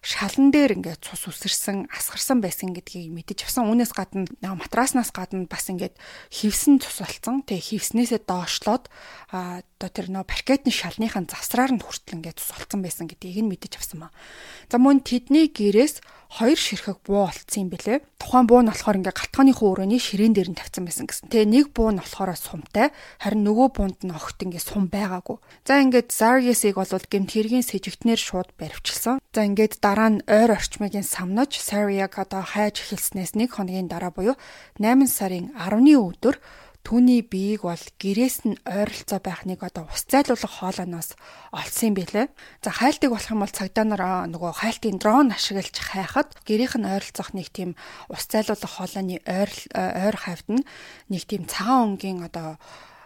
шалан 0.00 0.54
дээр 0.54 0.80
ингээд 0.80 1.04
цус 1.04 1.28
үсэрсэн 1.28 1.90
асгарсан 1.92 2.40
байсан 2.40 2.72
гэдгийг 2.72 3.12
мэдэж 3.12 3.44
авсан. 3.44 3.68
Үүнээс 3.68 3.92
гадна 3.92 4.24
матраснаас 4.40 5.12
гадна 5.12 5.44
бас 5.44 5.68
ингээд 5.68 5.98
хевсэн 6.32 6.80
цус 6.80 7.04
болсон. 7.04 7.44
Тэгээ 7.44 7.76
хевснээсээ 7.76 8.24
доошлоод 8.24 8.88
а 9.34 9.60
одоо 9.60 9.90
тэр 9.92 10.08
нөө 10.08 10.24
паркетны 10.24 10.72
шалныхаа 10.72 11.28
завсраар 11.28 11.76
нь 11.76 11.84
хүртэл 11.84 12.16
ингээд 12.16 12.40
цус 12.40 12.54
болсон 12.56 12.80
байсан 12.80 13.10
гэдгийг 13.10 13.44
нь 13.44 13.50
мэдэж 13.52 13.76
авсан 13.76 14.08
маа. 14.08 14.12
За 14.72 14.80
мөн 14.80 15.04
тэдний 15.04 15.52
гэрээс 15.52 16.00
хоёр 16.30 16.54
ширхэг 16.54 17.02
буу 17.02 17.26
олцсон 17.26 17.66
юм 17.66 17.70
бэлээ. 17.74 18.06
Тухайн 18.22 18.46
буу 18.46 18.62
нь 18.62 18.70
болохоор 18.70 19.02
ингээ 19.02 19.18
галтгооныхоо 19.18 19.68
өрөөний 19.74 19.98
ширээн 19.98 20.34
дээр 20.38 20.50
нь 20.54 20.58
тавьсан 20.62 20.86
байсан 20.86 21.10
гэсэн. 21.10 21.26
Тэгээ 21.26 21.50
нэг 21.50 21.66
буу 21.74 21.90
нь 21.90 21.98
болохоор 21.98 22.38
сумтай, 22.38 22.94
харин 23.18 23.42
нөгөө 23.42 23.68
буунд 23.74 23.98
нь 24.06 24.14
огт 24.14 24.38
ингээ 24.38 24.62
сум 24.62 24.86
байгаагүй. 24.86 25.42
За 25.66 25.82
ингээд 25.82 26.14
Zargis-ыг 26.14 26.78
бол 26.78 26.86
гэмт 26.86 27.30
хэргийн 27.34 27.66
сэжигтнэр 27.66 28.20
шууд 28.22 28.54
баривчилсан. 28.54 29.18
За 29.34 29.42
ингээд 29.42 29.82
дараа 29.82 30.10
нь 30.14 30.24
ойр 30.30 30.54
орчмыг 30.54 30.94
самнаж 31.02 31.58
Sariak 31.58 32.14
одоо 32.14 32.46
хайж 32.46 32.86
эхэлснээс 32.86 33.34
нэг 33.34 33.58
хоногийн 33.58 33.90
дараа 33.90 34.14
буюу 34.14 34.38
8 34.78 35.10
сарын 35.10 35.50
10-ны 35.58 35.98
өдөр 35.98 36.38
Түүний 36.90 37.22
биеийг 37.22 37.62
бол 37.62 37.78
гэрээс 38.02 38.50
нь 38.50 38.58
ойролцоо 38.66 39.22
байх 39.22 39.46
нэг 39.46 39.62
одоо 39.62 39.86
ус 39.86 40.10
зайлуулах 40.10 40.58
хоолойноос 40.58 41.14
олсон 41.54 41.94
юм 41.94 42.02
билээ. 42.02 42.26
За 42.66 42.74
хайлтыг 42.74 43.14
болох 43.14 43.30
юм 43.30 43.46
бол 43.46 43.54
цагдаа 43.54 43.86
нар 43.86 44.02
нөгөө 44.26 44.58
хайлтын 44.58 44.98
дрон 44.98 45.30
ашиглаж 45.30 45.70
хайхад 45.70 46.34
гэрийнх 46.42 46.82
нь 46.82 46.90
ойролцоох 46.90 47.30
нэг 47.30 47.54
тийм 47.54 47.78
ус 48.10 48.26
зайлуулах 48.26 48.74
хоолойны 48.74 49.22
ойр 49.22 49.50
ойр 49.70 50.16
хавьд 50.18 50.50
нь 50.50 50.66
нэг 51.14 51.30
тийм 51.30 51.46
цагаан 51.46 51.94
өнгийн 51.94 52.26
одоо 52.26 52.58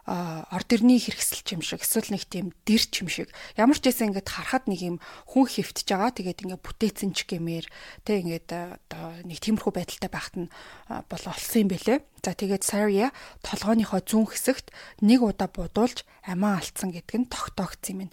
орд 0.08 0.68
ирний 0.72 0.96
хэрэгсэл 0.96 1.44
юм 1.52 1.60
шиг 1.60 1.84
эсвэл 1.84 2.08
нэг 2.08 2.24
тийм 2.24 2.56
дэр 2.64 2.88
юм 2.88 3.12
шиг. 3.12 3.28
Ямар 3.52 3.76
ч 3.76 3.84
байсан 3.84 4.16
ингээд 4.16 4.32
харахад 4.32 4.64
нэг 4.64 4.80
юм 4.80 4.96
хүн 5.28 5.44
хөвтж 5.44 5.84
байгаа. 5.84 6.16
Тэгээд 6.16 6.40
ингээд 6.48 6.64
бүтээцэн 6.64 7.12
ч 7.12 7.28
гэмээр 7.28 7.68
тэг 8.08 8.24
ингээд 8.24 8.48
одоо 8.48 9.12
нэг 9.28 9.44
тиймэрхүү 9.44 9.72
байдалтай 9.76 10.08
байхад 10.08 10.36
нь 10.40 10.48
бол 10.88 11.24
олсон 11.28 11.68
юм 11.68 11.72
бэлээ 11.72 12.00
За 12.24 12.32
тэгээд 12.32 12.64
Saria 12.64 13.12
толгойнхоо 13.44 14.00
зүүн 14.00 14.32
хэсэгт 14.32 14.72
нэг 15.04 15.20
удаа 15.20 15.52
будуулж 15.52 16.08
амиа 16.24 16.56
алдсан 16.56 16.88
гэдг 16.88 17.12
нь 17.20 17.28
тогтоогдсон 17.28 18.08
юм. 18.08 18.10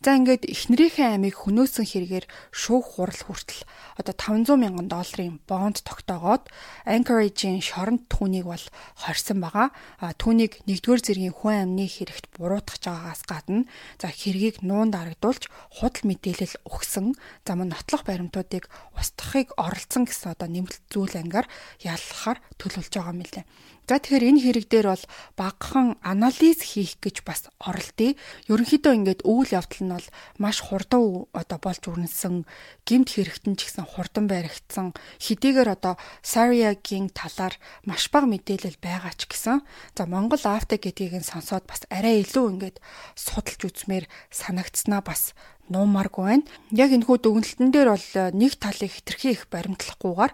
За 0.00 0.16
ингээд 0.16 0.48
эхнэрийнхээ 0.48 1.20
амийг 1.20 1.44
хөнөөсөн 1.44 1.84
хэрэгээр 1.84 2.24
шүүх 2.56 2.96
хурал 2.96 3.20
хүртэл 3.20 3.68
одоо 4.00 4.14
500 4.16 4.56
мянган 4.56 4.88
долларын 4.88 5.44
бонд 5.44 5.84
тогтоогоод 5.84 6.48
Anchorage-ийн 6.88 7.60
шоронд 7.60 8.08
түүнийг 8.08 8.48
бол 8.48 8.64
хорьсон 8.96 9.44
байгаа. 9.44 9.76
А 10.00 10.16
түүнийг 10.16 10.64
нэгдүгээр 10.64 11.04
зэргийн 11.04 11.36
хүн 11.36 11.68
амны 11.68 11.84
хэрэгт 11.84 12.32
буруутгах 12.32 12.80
байгаагаас 12.80 13.28
гадна 13.28 13.68
за 14.00 14.08
хэргийг 14.08 14.64
нуунд 14.64 14.96
дарагдуулж 14.96 15.52
худал 15.68 16.04
мэдээлэл 16.08 16.64
өгсөн. 16.64 17.12
За 17.44 17.60
мөн 17.60 17.76
нотлох 17.76 18.08
баримтуудыг 18.08 18.72
устгахыг 18.96 19.52
оролцсон 19.60 20.08
гэсэн 20.08 20.32
одоо 20.32 20.48
нэмэлт 20.48 20.80
зүйл 20.88 21.12
ангаар 21.12 21.44
яллахаар 21.84 22.40
төлөвлөж 22.56 22.88
байгаа 22.96 23.12
юм 23.12 23.20
лээ. 23.20 23.44
За 23.90 23.98
тэгэхээр 23.98 24.22
энэ 24.22 24.42
хэрэг 24.46 24.66
дээр 24.70 24.86
бол 24.94 25.04
багахан 25.34 25.98
анализ 25.98 26.62
хийх 26.62 27.02
гэж 27.02 27.26
бас 27.26 27.50
оролдъё. 27.58 28.14
Ерөнхийдөө 28.46 28.94
ингээд 28.94 29.26
үйл 29.26 29.50
явдал 29.50 29.82
нь 29.82 29.90
бол 29.98 30.08
маш 30.38 30.62
хурдан 30.62 31.26
одоо 31.34 31.58
болж 31.58 31.82
үрнэсэн 31.90 32.46
гимт 32.86 33.10
хэрэгтэн 33.10 33.58
ч 33.58 33.66
гэсэн 33.66 33.90
хурдан 33.90 34.30
баригдсан 34.30 34.94
хэдийгээр 35.18 35.74
одоо 35.74 35.98
Sariaгийн 36.22 37.10
талаар 37.10 37.58
маш 37.82 38.14
бага 38.14 38.30
мэдээлэл 38.30 38.78
байгаа 38.78 39.10
ч 39.18 39.26
гэсэн 39.26 39.66
за 39.98 40.02
Монгол 40.06 40.44
Автек 40.46 40.86
гэдгийг 40.86 41.18
нь 41.18 41.26
сонсоод 41.26 41.66
бас 41.66 41.82
арай 41.90 42.22
илүү 42.22 42.46
ингээд 42.46 42.78
судалж 43.18 43.58
үзмээр 43.58 44.06
санагдсанаа 44.30 45.02
бас 45.02 45.34
нуумаргүй 45.66 46.24
байна. 46.30 46.46
Яг 46.70 46.94
энэ 46.94 47.10
хүү 47.10 47.26
дүгнэлтэн 47.26 47.74
дээр 47.74 47.90
бол 47.90 48.08
нэг 48.38 48.54
талыг 48.54 48.90
хитрхи 48.94 49.34
их 49.34 49.50
баримтлахгүйгээр 49.50 50.30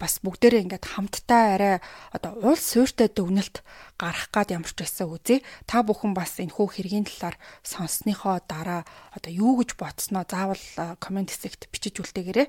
бас 0.00 0.24
бүгдээрээ 0.24 0.64
ингээд 0.64 0.86
хамтдаа 0.88 1.44
арай 1.54 1.76
одоо 2.16 2.32
уул 2.40 2.56
суйртай 2.56 3.12
дүгнэлт 3.12 3.60
гарах 4.00 4.32
гад 4.32 4.48
ямар 4.56 4.72
ч 4.72 4.80
байсан 4.80 5.12
үзье. 5.12 5.44
Та 5.68 5.84
бүхэн 5.84 6.16
бас 6.16 6.40
энэ 6.40 6.56
хүү 6.56 6.80
хэргийн 6.80 7.04
талаар 7.04 7.36
сонссныхоо 7.60 8.40
дараа 8.48 8.88
одоо 9.12 9.28
юу 9.28 9.60
гэж 9.60 9.76
бодсноо 9.76 10.24
заавал 10.24 10.64
комент 10.96 11.28
хэсэгт 11.28 11.68
бичиж 11.68 12.00
үлдээгээрэй. 12.00 12.48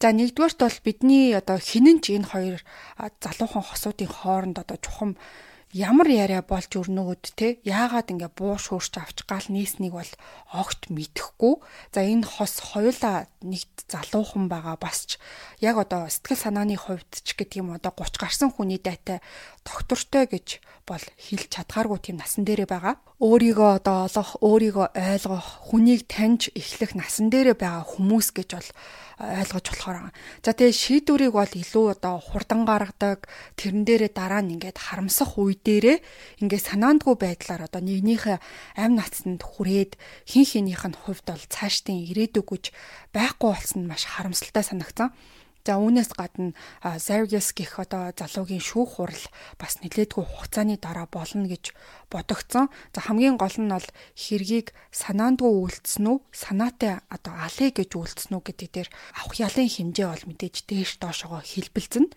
За 0.00 0.14
нэгдүгээрт 0.16 0.58
бол 0.64 0.78
бидний 0.86 1.36
одоо 1.36 1.60
хинэн 1.60 2.00
ч 2.00 2.16
энэ 2.16 2.30
хоёр 2.32 2.56
залуухан 2.96 3.64
хосуудын 3.66 4.08
хооронд 4.08 4.56
одоо 4.62 4.78
чухам 4.80 5.20
ямар 5.72 6.08
яриа 6.08 6.40
болж 6.40 6.72
өрнөгөд 6.80 7.36
те 7.36 7.60
яагаад 7.60 8.08
ингээ 8.08 8.32
бууш 8.32 8.72
хөөрч 8.72 8.94
авч 8.96 9.18
гал 9.28 9.44
нийснийг 9.52 9.92
бол 9.92 10.12
огт 10.48 10.88
мэдэхгүй 10.88 11.60
за 11.92 12.00
энэ 12.08 12.24
хос 12.24 12.72
хоёулаа 12.72 13.28
нэг 13.44 13.68
залуухан 13.84 14.48
байгаа 14.48 14.80
бас 14.80 15.04
ч 15.04 15.10
яг 15.60 15.76
одоо 15.76 16.08
сэтгэл 16.08 16.40
санааны 16.40 16.76
хувьд 16.80 17.12
ч 17.20 17.36
гэдэг 17.36 17.60
юм 17.60 17.76
одоо 17.76 17.92
30 17.92 18.16
гарсан 18.16 18.48
хүний 18.48 18.80
дайтай 18.80 19.20
доктортой 19.68 20.24
гэж 20.24 20.64
бол 20.88 21.04
хэлж 21.04 21.52
чадхааргүй 21.52 22.00
тийм 22.00 22.16
насан 22.16 22.48
дээрээ 22.48 22.64
байгаа. 22.64 22.96
Өөрийгөө 23.20 23.70
одоо 23.84 24.08
олох, 24.08 24.40
өөрийгөө 24.40 24.88
ойлгох, 24.96 25.68
хүнийг 25.68 26.08
таньж 26.08 26.48
эхлэх 26.56 26.96
насан 26.96 27.28
дээрээ 27.28 27.60
байгаа 27.60 27.84
хүмүүс 27.84 28.32
гэж 28.32 28.48
бол 28.56 28.70
ойлгож 29.20 29.66
болохоор. 29.68 30.14
За 30.40 30.56
тэгээ 30.56 30.72
шийдвэрийг 30.72 31.34
бол 31.36 31.52
илүү 31.52 31.86
одоо 31.92 32.22
хурдан 32.22 32.64
гаргадаг, 32.64 33.28
тэрэн 33.60 33.84
дээрээ 33.84 34.10
дараа 34.16 34.40
нь 34.40 34.56
ингээд 34.56 34.78
харамсах 34.80 35.36
үе 35.36 35.58
дээрээ 35.60 35.98
ингээд 36.40 36.68
санаандгүй 36.72 37.14
байдлаар 37.20 37.68
одоо 37.68 37.82
нэгнийхээ 37.84 38.38
амь 38.80 38.96
нацсанд 38.96 39.42
хүрээд 39.44 40.00
хин 40.24 40.46
хинийх 40.46 40.86
нь 40.88 40.96
хувьд 40.96 41.26
бол 41.26 41.44
цаашдын 41.52 42.00
ирээдүгүйж 42.08 42.72
байхгүй 43.12 43.48
болсон 43.52 43.84
нь 43.84 43.90
маш 43.90 44.06
харамсалтай 44.06 44.64
санагцсан. 44.64 45.12
За 45.68 45.76
үүнээс 45.76 46.16
гадна 46.16 46.56
Zargis 46.96 47.52
гэх 47.52 47.76
одоо 47.76 48.08
залуугийн 48.16 48.64
шүүх 48.64 48.96
хурал 48.96 49.24
бас 49.60 49.84
нэлээдгүй 49.84 50.24
хугацааны 50.24 50.80
дараа 50.80 51.04
болно 51.04 51.44
гэж 51.44 51.76
бодогдсон. 52.10 52.68
За 52.92 53.00
хамгийн 53.04 53.36
гол 53.36 53.54
нь 53.56 53.70
бол 53.72 53.88
хэргийг 54.16 54.72
санаандгүй 54.90 55.52
үйлдсэн 55.52 56.04
үү, 56.08 56.18
санаатай 56.32 57.00
одоо 57.12 57.34
алыг 57.36 57.76
гэж 57.76 57.90
үйлдсэн 57.94 58.32
үү 58.36 58.42
гэдэг 58.48 58.68
дээр 58.72 58.88
авах 59.20 59.36
ялын 59.36 59.68
хэмжээ 59.68 60.08
бол 60.08 60.24
мэдээж 60.32 60.56
дээш 60.68 60.90
доошогоо 60.98 61.44
хэлбэлзэн. 61.44 62.08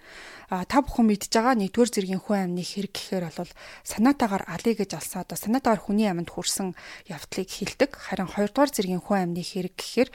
А 0.52 0.68
та 0.68 0.84
бүхэн 0.84 1.08
мэдж 1.08 1.32
байгаа 1.32 1.56
нэгдүгээр 1.56 1.92
зэргийн 1.96 2.20
хүн 2.20 2.52
амны 2.52 2.60
хэрэг 2.60 2.92
гэхээр 2.92 3.32
бол 3.32 3.52
санаатаагаар 3.88 4.44
алыг 4.52 4.84
гэж 4.84 5.00
алсан 5.00 5.24
одоо 5.24 5.40
санаатаагаар 5.40 5.80
хүний 5.80 6.12
аминд 6.12 6.28
хүрсэн 6.28 6.76
явдлыг 7.08 7.48
хилдэг. 7.48 7.96
Харин 7.96 8.28
хоёрдугаар 8.28 8.68
зэргийн 8.68 9.00
хүн 9.00 9.32
амны 9.32 9.48
хэрэг 9.48 9.80
гэхээр 9.80 10.10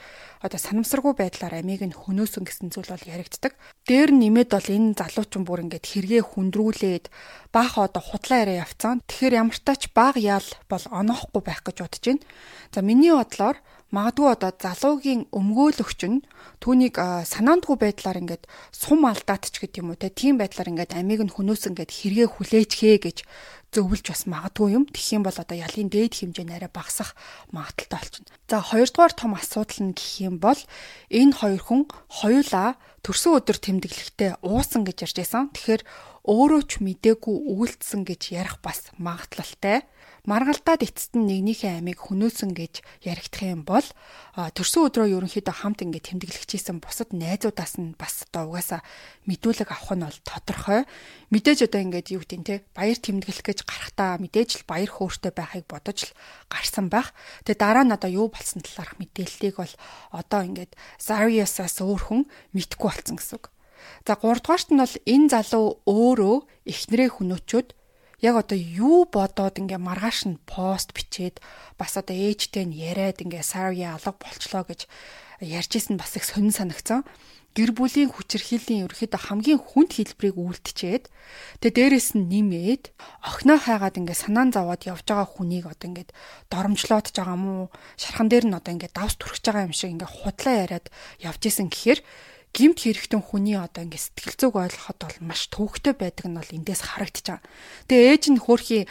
одоо 0.45 0.59
санамсаргүй 0.61 1.17
байдлаар 1.17 1.57
амийг 1.57 1.81
нь 1.89 1.97
хөнөөсөн 1.97 2.45
гэсэн 2.45 2.69
зүйл 2.69 2.93
бол 2.93 3.09
яригддаг. 3.09 3.57
Дээр 3.89 4.13
нэмээд 4.13 4.49
бол 4.53 4.69
энэ 4.69 4.93
залуучин 4.93 5.41
бүр 5.41 5.65
ингээд 5.65 5.85
хэрэгээ 5.89 6.21
хүндрүүлээд 6.21 7.05
баах 7.49 7.81
одоо 7.81 8.03
худлаа 8.05 8.45
яриа 8.45 8.61
явцсан. 8.69 9.01
Тэгэхээр 9.09 9.41
ямар 9.41 9.57
тач 9.67 9.91
баг 9.91 10.15
ял 10.15 10.47
бол 10.71 10.83
оноохгүй 10.87 11.41
байх 11.43 11.59
гэж 11.67 11.83
бодож 11.83 12.03
байна. 12.07 12.23
За 12.71 12.79
миний 12.79 13.11
бодлоор 13.11 13.59
магадгүй 13.91 14.27
одоо 14.31 14.51
залуугийн 14.55 15.27
өмгөөлөгч 15.31 16.01
нь 16.07 16.23
түүнийг 16.63 16.95
санаандгүй 16.99 17.75
байдлаар 17.75 18.19
ингээд 18.23 18.43
сум 18.71 19.03
алдаат 19.07 19.51
ч 19.51 19.59
гэдэг 19.63 19.83
юм 19.83 19.91
уу 19.91 19.99
те 19.99 20.07
тийм 20.07 20.39
байдлаар 20.39 20.71
ингээд 20.71 20.95
амийг 20.95 21.23
нь 21.23 21.35
хөнөөс 21.35 21.71
ингээд 21.71 21.91
хэрэгэ 21.91 22.25
хүлээчхээ 22.31 22.97
гэж 23.03 23.17
зөвлөж 23.71 24.05
бас 24.07 24.23
магадгүй 24.27 24.75
юм. 24.75 24.83
Тэгэх 24.87 25.19
юм 25.19 25.23
бол 25.27 25.35
одоо 25.35 25.57
ялын 25.59 25.91
дээд 25.91 26.19
хэмжээ 26.19 26.47
нэрэ 26.47 26.67
багасах 26.71 27.15
магадaltaй 27.51 27.99
болчихно. 27.99 28.31
За 28.47 28.63
хоёрдугаар 28.63 29.13
том 29.15 29.35
асуудал 29.35 29.79
нь 29.83 29.95
гэх 29.95 30.11
юм 30.23 30.35
бол 30.39 30.59
энэ 31.11 31.35
хоёр 31.35 31.61
хүн 31.63 31.81
хоёулаа 32.07 32.79
төрсөн 33.03 33.39
өдөр 33.39 33.57
тэмдэглэхдээ 33.59 34.31
уусан 34.43 34.83
гэж 34.87 34.97
ярьж 35.07 35.15
байсан. 35.19 35.51
Тэгэхээр 35.51 35.81
өөрөө 36.27 36.61
ч 36.67 36.83
мдээгүй 36.83 37.35
үйлдсэн 37.55 38.03
гэж 38.03 38.35
ярих 38.35 38.59
бас 38.59 38.91
магадлалтай. 38.99 39.87
Маргалдаад 40.27 40.83
эцэст 40.83 41.15
нь 41.15 41.23
нэгнийхээ 41.23 41.79
амийг 41.79 42.03
хөнөөсөн 42.03 42.51
гэж 42.51 42.83
яригдах 42.99 43.47
юм 43.47 43.63
бол 43.63 43.87
төрсөн 44.35 44.91
өдрөө 44.91 45.15
ерөнхийдөө 45.15 45.55
хамт 45.55 45.87
ингээд 45.87 46.19
тэмдэглэгчээсэн 46.19 46.83
бусад 46.83 47.15
найзуудаас 47.15 47.79
нь 47.79 47.95
бас 47.95 48.27
одоо 48.27 48.51
угаасаа 48.51 48.83
мэдүүлэг 49.23 49.71
авах 49.71 49.95
нь 49.95 50.03
бол 50.03 50.19
тодорхой. 50.27 50.83
Мэдээж 51.31 51.71
одоо 51.71 51.79
ингээд 51.79 52.11
юу 52.11 52.19
гэдэг 52.27 52.39
нь 52.43 52.47
те 52.51 52.55
баяр 52.75 52.99
тэмдэглэх 52.99 53.39
гэж 53.47 53.59
гарахтаа 53.63 54.19
мэдээж 54.19 54.49
л 54.59 54.67
баяр 54.67 54.91
хөөртэй 54.91 55.31
байхыг 55.31 55.63
бодож 55.71 56.11
л 56.11 56.15
гарсан 56.51 56.91
байх. 56.91 57.15
Тэгээ 57.47 57.63
дараа 57.63 57.87
нь 57.87 57.95
одоо 57.95 58.11
юу 58.11 58.27
болсон 58.27 58.59
талаарх 58.59 58.99
мэдээллийг 58.99 59.63
бол 59.63 59.73
одоо 60.11 60.43
ингээд 60.43 60.75
Zarius-аас 60.99 61.79
өөр 61.79 62.03
хүн 62.03 62.21
мэдхгүй 62.51 62.91
болсон 62.91 63.15
гэсэн 63.15 63.39
үг. 63.39 63.47
За 64.07 64.15
3 64.15 64.41
дугаарт 64.41 64.69
нь 64.71 64.81
бол 64.81 64.95
энэ 65.05 65.27
залуу 65.33 65.67
өөрөө 65.85 66.37
эхнэрээ 66.71 67.09
хүнөөчөөд 67.13 67.69
яг 68.21 68.35
одоо 68.41 68.57
юу 68.57 69.05
бодоод 69.05 69.61
ингээ 69.61 69.77
маргааш 69.77 70.19
нь 70.25 70.41
пост 70.49 70.89
бичээд 70.97 71.37
бас 71.77 71.93
одоо 72.01 72.17
ээжтэй 72.17 72.65
нь 72.65 72.73
яриад 72.73 73.21
ингээ 73.21 73.45
Сария 73.45 73.93
алга 73.93 74.17
болчлоо 74.17 74.65
гэж 74.65 74.89
ярьжсэн 75.41 75.97
бас 76.01 76.17
их 76.17 76.25
сонин 76.25 76.49
санагцсан. 76.49 77.05
гэр 77.57 77.73
бүлийн 77.73 78.13
хүчирхийллийн 78.13 78.85
ерөөхдөө 78.85 79.17
хамгийн 79.17 79.57
хүнд 79.57 79.97
хэлбэрийг 79.97 80.37
үйлдчихэд 80.37 81.09
тэгээ 81.57 81.73
дээрэс 81.73 82.13
нь 82.13 82.29
нэмээд 82.29 82.93
охиноо 83.25 83.57
хайгаад 83.57 83.97
ингээд 83.97 84.21
санаан 84.29 84.53
зовоод 84.53 84.85
явж 84.85 85.01
байгаа 85.09 85.25
хүнийг 85.25 85.65
одоо 85.65 85.89
ингээд 85.89 86.13
доромжлоод 86.53 87.09
байгаа 87.17 87.33
мó 87.33 87.73
шархан 87.97 88.29
дээр 88.29 88.45
нь 88.45 88.57
одоо 88.61 88.77
ингээд 88.77 88.93
давс 88.93 89.17
түрхэж 89.17 89.41
байгаа 89.49 89.65
юм 89.65 89.73
шиг 89.73 89.89
ингээд 89.89 90.13
худлаа 90.21 90.55
яриад 90.69 90.85
явж 91.17 91.41
исэн 91.49 91.73
гэхээр 91.73 92.05
гимт 92.57 92.81
хэрэгтэн 92.81 93.21
хүний 93.21 93.53
одоо 93.53 93.85
ингээд 93.85 94.17
сэтгэл 94.17 94.33
зүг 94.41 94.53
ойлгоход 94.57 94.97
бол 94.97 95.17
маш 95.29 95.45
төвөгтэй 95.53 95.93
байдаг 95.93 96.25
нь 96.25 96.37
бол 96.41 96.55
эндээс 96.57 96.81
харагдаж 96.81 97.25
байгаа. 97.37 97.45
Тэгээ 97.85 98.09
ээж 98.17 98.23
нь 98.33 98.41
хөөрхий 98.41 98.83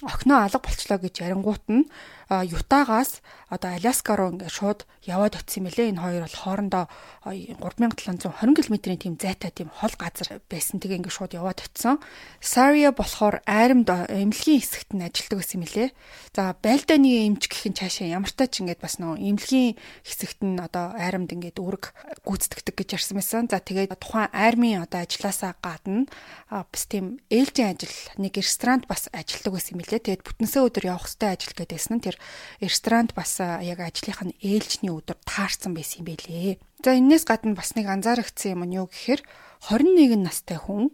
охиноо 0.00 0.48
алга 0.48 0.64
болчлоо 0.64 0.98
гэж 1.04 1.14
ярингуут 1.20 1.64
нь 1.68 1.84
Ютагаас 2.30 3.26
одоо 3.50 3.74
Аляска 3.74 4.14
руу 4.14 4.30
ингээд 4.30 4.54
шууд 4.54 4.86
яваад 5.02 5.34
юм 5.34 5.66
лээ. 5.66 5.90
Энэ 5.90 5.98
хоёр 5.98 6.22
бол 6.22 6.38
хоорондоо 6.38 6.84
3720 7.26 8.70
км-ийн 8.70 9.02
тийм 9.02 9.14
зайтай 9.18 9.50
тийм 9.50 9.66
хол 9.74 9.90
газар 9.98 10.38
байсан. 10.46 10.78
Тэгээ 10.78 11.02
ингээд 11.02 11.18
шууд 11.18 11.34
яваад 11.34 11.58
очсон. 11.58 11.98
Сария 12.38 12.94
болохоор 12.94 13.42
айрамд 13.50 13.90
эмнэлгийн 13.90 14.62
хэсэгт 14.62 14.94
нь 14.94 15.02
ажилладаг 15.02 15.38
байсан 15.42 15.66
лээ. 15.66 15.90
За 16.30 16.54
байлдааны 16.54 17.10
эмч 17.26 17.50
гэх 17.50 17.66
нь 17.66 17.74
цаашаа 17.74 18.06
ямар 18.06 18.30
тач 18.30 18.62
ингээд 18.62 18.78
бас 18.78 19.02
нөө 19.02 19.18
эмнэлгийн 19.18 19.74
хэсэгт 20.06 20.46
нь 20.46 20.62
одоо 20.62 20.94
айрамд 20.94 21.34
ингээд 21.34 21.58
үүрэг 21.58 21.90
гүйцэтгэдэг 22.22 22.78
гэж 22.78 22.88
ярьсан 22.94 23.18
байсан. 23.18 23.50
За 23.50 23.58
тэгээд 23.58 23.98
тухайн 23.98 24.30
армийн 24.30 24.86
одоо 24.86 25.02
ажилласаа 25.02 25.58
гадна 25.58 26.06
бас 26.46 26.86
тийм 26.86 27.18
ээлжийн 27.26 27.74
ажил 27.74 27.96
нэг 28.22 28.38
ресторанд 28.38 28.86
бас 28.86 29.10
ажилладаг 29.10 29.58
байсан 29.58 29.74
юм 29.74 29.82
лээ. 29.82 30.06
Тэгээд 30.06 30.22
бүтэнсээ 30.22 30.62
өдөр 30.62 30.94
явах 30.94 31.10
хэрэгтэй 31.10 31.30
ажил 31.34 31.54
гэдээсэн 31.58 31.94
нь 31.98 32.04
тэр 32.06 32.19
ресторанд 32.60 33.14
бас 33.14 33.40
яг 33.40 33.80
ажлынх 33.80 34.20
нь 34.24 34.38
ээлжний 34.40 34.92
өдөр 34.92 35.18
таарсан 35.24 35.72
байсан 35.74 36.04
юм 36.04 36.12
байлээ. 36.12 36.60
За 36.84 36.96
энээс 36.96 37.24
гадна 37.28 37.56
бас 37.56 37.76
нэг 37.76 37.86
анзаарэгдсэн 37.88 38.54
юм 38.56 38.62
нь 38.68 38.76
юу 38.80 38.86
гэхээр 38.88 39.20
21 39.68 40.20
настай 40.24 40.56
хүн 40.56 40.92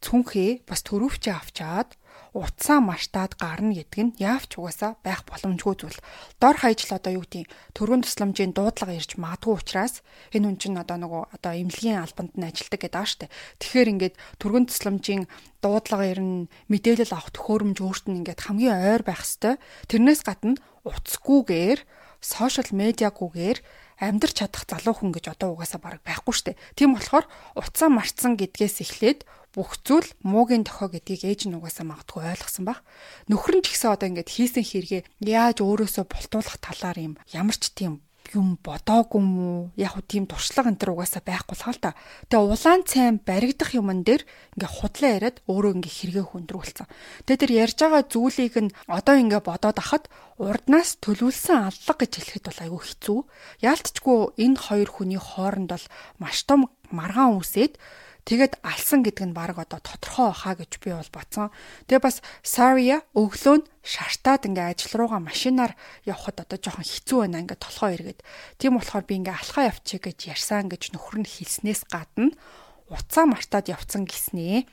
цүнхээ 0.00 0.64
бас 0.68 0.80
төрөвчөө 0.84 1.34
авчаад 1.36 1.96
утсаа 2.36 2.84
маштаад 2.84 3.40
гарна 3.40 3.72
гэдэг 3.72 4.00
нь 4.04 4.16
яавч 4.20 4.60
угаасаа 4.60 5.00
байх 5.00 5.24
боломжгүй 5.24 5.74
зүйл. 5.80 6.00
Дор 6.36 6.60
хаяжл 6.60 6.92
одоо 6.92 7.12
юу 7.16 7.24
гэдэг 7.24 7.48
төргөн 7.72 8.04
тусламжийн 8.04 8.52
дуудлага 8.52 8.92
ирж 8.92 9.16
магадгүй 9.16 9.56
учраас 9.56 10.04
энэ 10.36 10.44
хүн 10.52 10.56
чинь 10.60 10.76
одоо 10.76 11.00
нөгөө 11.00 11.22
одоо 11.32 11.52
эмнэлгийн 11.56 12.04
албанд 12.04 12.36
нь 12.36 12.44
ажилдаг 12.44 12.80
гэдэг 12.84 13.00
аа 13.00 13.08
штэ. 13.08 13.32
Тэгэхээр 13.56 13.92
ингээд 13.96 14.14
төргөн 14.36 14.68
тусламжийн 14.68 15.24
дуудлага 15.64 16.04
ирнэ 16.12 16.52
мэдээлэл 16.68 17.16
авах 17.16 17.32
төхөөрөмж 17.32 17.78
өөрт 17.80 18.04
нь 18.12 18.18
ингээд 18.20 18.44
хамгийн 18.44 18.76
ойр 18.84 19.02
байх 19.02 19.24
хэвээр. 19.24 19.56
Тэрнээс 19.88 20.22
гадна 20.28 20.60
утасгүйгээр 20.84 21.80
сошиал 22.20 22.70
медиагүйгээр 22.76 23.58
амьдрч 24.00 24.44
чадах 24.44 24.64
залуу 24.68 24.94
хүн 24.96 25.10
гэж 25.16 25.32
одоо 25.32 25.56
угаасаа 25.56 25.80
бараг 25.80 26.02
байхгүй 26.04 26.34
штэ. 26.36 26.58
Тийм 26.76 26.94
болохоор 26.94 27.26
уцаа 27.56 27.88
марцсан 27.88 28.36
гэдгээс 28.36 28.84
эхлээд 28.84 29.24
бүх 29.56 29.80
зүйл 29.80 30.08
муугийн 30.20 30.68
дохой 30.68 30.92
гэдгийг 30.92 31.24
ээж 31.24 31.40
нь 31.48 31.56
угаасаа 31.56 31.88
магадгүй 31.88 32.28
ойлгосон 32.28 32.64
баг. 32.68 32.84
Нөхөр 33.32 33.60
нь 33.60 33.64
ч 33.64 33.72
гэсэн 33.72 33.96
одоо 33.96 34.06
ингээд 34.12 34.28
хийсэн 34.28 34.64
хэрэгээ 34.68 35.02
яаж 35.24 35.64
өөрөөсөө 35.64 36.04
бултуулах 36.04 36.60
талаар 36.60 36.98
юм 37.00 37.14
ямар 37.32 37.56
ч 37.56 37.72
тийм 37.72 38.04
юм 38.36 38.60
бодоогүй 38.60 39.22
мүү 39.24 39.56
яг 39.80 39.96
хөө 39.96 40.04
тийм 40.04 40.24
туршлага 40.28 40.68
энэ 40.68 40.80
төр 40.80 40.92
угаасаа 40.92 41.24
байхгүй 41.24 41.56
л 41.56 41.64
хаал 41.64 41.80
та. 41.80 41.98
Тэгээ 42.28 42.44
улаан 42.52 42.82
цайн 42.84 43.16
баригдах 43.24 43.72
юмн 43.72 44.04
дээр 44.04 44.22
ингээ 44.60 44.70
худлаа 44.76 45.10
яриад 45.16 45.40
өөрөө 45.48 45.72
ингээ 45.80 45.94
хэрэгээ 45.96 46.26
хүндрүүлсэн. 46.28 46.86
Тэгээ 47.24 47.40
тэр 47.40 47.52
ярьж 47.64 47.76
байгаа 47.80 48.02
зүйлийг 48.06 48.54
нь 48.60 48.74
одоо 48.86 49.14
ингээ 49.16 49.42
бодоод 49.42 49.78
ахад 49.80 50.04
урднаас 50.36 51.00
төлөвлөсөн 51.00 51.72
аллага 51.72 52.00
гэж 52.04 52.12
хэлэхэд 52.20 52.46
бол 52.46 52.62
айгүй 52.62 52.80
хэцүү. 52.84 53.18
Яалтчгүй 53.64 54.18
энэ 54.44 54.60
хоёр 54.60 54.88
хүний 54.92 55.20
хооронд 55.20 55.72
бол 55.72 55.86
маш 56.20 56.44
том 56.44 56.68
маргаан 56.92 57.40
үсээд 57.40 57.80
тэгээд 58.26 58.58
алсан 58.66 59.06
гэдэг 59.06 59.24
нь 59.30 59.36
баг 59.38 59.54
одоо 59.54 59.78
тодорхой 59.78 60.34
баха 60.34 60.58
гэж 60.58 60.82
би 60.82 60.90
бол 60.90 61.12
бодсон. 61.14 61.54
Тэгээ 61.86 62.02
бас 62.02 62.18
Saria 62.42 63.06
өглөө 63.14 63.56
нь 63.62 63.68
шартаад 63.86 64.50
ингээ 64.50 64.74
ажил 64.74 64.98
руугаа 64.98 65.22
машинаар 65.22 65.78
явхад 66.02 66.42
одоо 66.42 66.58
жоохон 66.58 66.82
хэцүү 66.82 67.18
байна 67.22 67.46
ингээ 67.46 67.58
толгой 67.62 67.94
эргээд. 67.94 68.20
Тийм 68.58 68.82
болохоор 68.82 69.06
би 69.06 69.14
ингээ 69.22 69.38
алхаа 69.38 69.70
явчих 69.70 70.02
гэж 70.02 70.18
ярьсан 70.34 70.66
гэж 70.66 70.90
нөхөр 70.90 71.22
нь 71.22 71.30
хэлснээс 71.30 71.86
гадна 71.86 72.34
уцаа 72.90 73.30
мартаад 73.30 73.70
явцсан 73.70 74.02
гиснээ. 74.06 74.66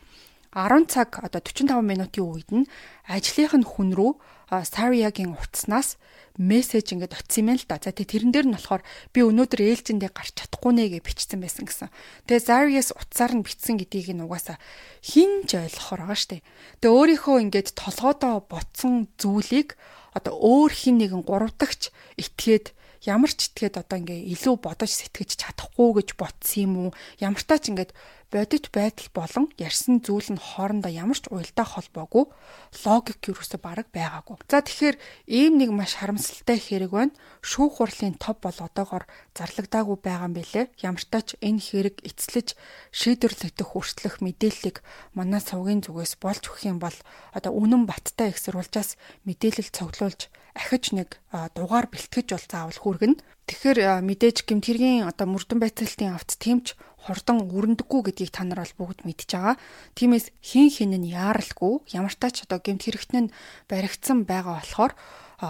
10 0.53 0.87
цаг 0.87 1.19
одоо 1.25 1.41
45 1.41 1.81
минутын 1.81 2.23
үед 2.23 2.49
нь 2.53 2.69
ажлынх 3.09 3.53
нь 3.57 3.65
хүн 3.65 3.91
рүү 3.97 4.13
Saria-гийн 4.53 5.33
утаснаас 5.33 5.97
мессеж 6.37 6.93
ингээд 6.93 7.17
очсон 7.17 7.53
юм 7.53 7.57
л 7.57 7.65
да. 7.65 7.81
За 7.81 7.89
тэгээ 7.89 8.29
тэрэн 8.29 8.31
дээр 8.33 8.47
нь 8.49 8.55
болохоор 8.57 8.85
би 9.13 9.19
өнөөдөр 9.25 9.61
ээлжиндээ 9.65 10.11
гарч 10.13 10.33
чадахгүй 10.37 10.73
нэ 10.73 10.85
гэж 10.93 11.01
бичсэн 11.05 11.39
байсан 11.41 11.65
гэсэн. 11.65 11.89
Тэгээ 12.29 12.45
Zarius 12.45 12.89
утсаар 12.93 13.33
нь 13.33 13.45
бичсэн 13.45 13.77
гэдгийг 13.81 14.13
нь 14.13 14.25
угаасаа 14.25 14.57
хинж 15.01 15.49
ойлгохоор 15.57 16.01
байгаа 16.05 16.17
штэ. 16.17 16.45
Тэгээ 16.81 16.93
өөрийнхөө 16.93 17.37
ингээд 17.49 17.69
толгоодоо 17.77 18.45
ботсон 18.45 19.09
зүйлийг 19.17 19.77
одоо 20.13 20.33
өөр 20.37 20.71
хин 20.73 21.01
нэгэн 21.01 21.21
гуравдагч 21.25 21.89
итгээд 22.17 22.77
ямар 23.05 23.31
ч 23.33 23.49
итгээд 23.51 23.81
одоо 23.81 23.97
ингээ 24.01 24.25
илүү 24.33 24.55
бодож 24.57 24.89
сэтгэж 24.89 25.37
чадахгүй 25.37 26.01
гэж 26.01 26.09
ботсон 26.17 26.61
юм 26.61 26.73
уу? 26.77 26.91
Ямар 27.21 27.41
таач 27.41 27.69
ингээд 27.69 27.91
бодит 28.34 28.74
байдал 28.74 29.10
болон 29.13 29.46
ярьсан 29.62 30.02
зүйл 30.02 30.34
нь 30.34 30.41
хоорондоо 30.41 30.89
ямар 30.89 31.22
ч 31.22 31.30
уялдаа 31.30 31.67
холбоогүй 31.69 32.26
логик 32.82 33.22
юусоо 33.30 33.62
бараг 33.62 33.88
байгаагүй. 33.93 34.41
За 34.50 34.65
тэгэхээр 34.65 34.98
ийм 35.30 35.62
нэг 35.62 35.69
маш 35.69 35.93
харамсалтай 36.02 36.58
хэрэг 36.58 36.91
байна. 36.98 37.13
Шүүх 37.46 37.78
хурлын 37.78 38.17
топ 38.17 38.41
бол 38.41 38.58
одоогоор 38.58 39.06
зарлагдаагүй 39.38 39.98
байгаа 40.02 40.26
юм 40.26 40.34
билэ. 40.34 40.74
Ямар 40.82 41.06
ч 41.06 41.38
энэ 41.46 41.62
хэрэг 41.62 42.02
эцэлж 42.02 42.58
шийдвэрлэгдэх 42.89 43.69
хүртэлх 43.69 44.17
мэдээллийг 44.26 44.82
манай 45.13 45.38
сувгийн 45.38 45.86
зүгээс 45.86 46.17
болж 46.17 46.41
өгөх 46.50 46.65
юм 46.65 46.82
бол 46.82 46.98
одоо 47.38 47.54
үнэн 47.54 47.86
баттай 47.86 48.34
их 48.34 48.41
сурвалжаас 48.41 48.98
мэдээлэл 49.30 49.69
цуглуулж 49.69 50.34
ахиж 50.54 50.93
нэг 50.93 51.17
дугаар 51.58 51.89
бэлтгэж 51.89 52.28
бол 52.34 52.48
заавал 52.50 52.80
хүргэнэ. 52.82 53.22
Тэгэхээр 53.50 53.80
мэдээж 54.06 54.46
гимтэргийн 54.48 55.10
одоо 55.10 55.28
мөрдөн 55.28 55.60
байцаалтын 55.60 56.15
авц 56.15 56.38
тэмч 56.39 56.78
хурдан 57.03 57.43
өрөндөггүй 57.51 58.01
гэдгийг 58.07 58.31
та 58.31 58.47
нар 58.47 58.63
бол 58.63 58.87
бүгд 58.87 59.03
мэдж 59.03 59.29
байгаа. 59.35 59.55
Тиймээс 59.95 60.31
хин 60.39 60.67
хин 60.71 60.95
нь 60.95 61.11
яаралгүй 61.11 61.83
ямар 61.91 62.15
тач 62.15 62.47
одоо 62.47 62.63
гэмт 62.63 62.87
хэрэгтэн 62.87 63.27
нь 63.27 63.33
баригдсан 63.67 64.23
байгаа 64.23 64.63
болохоор 64.63 64.93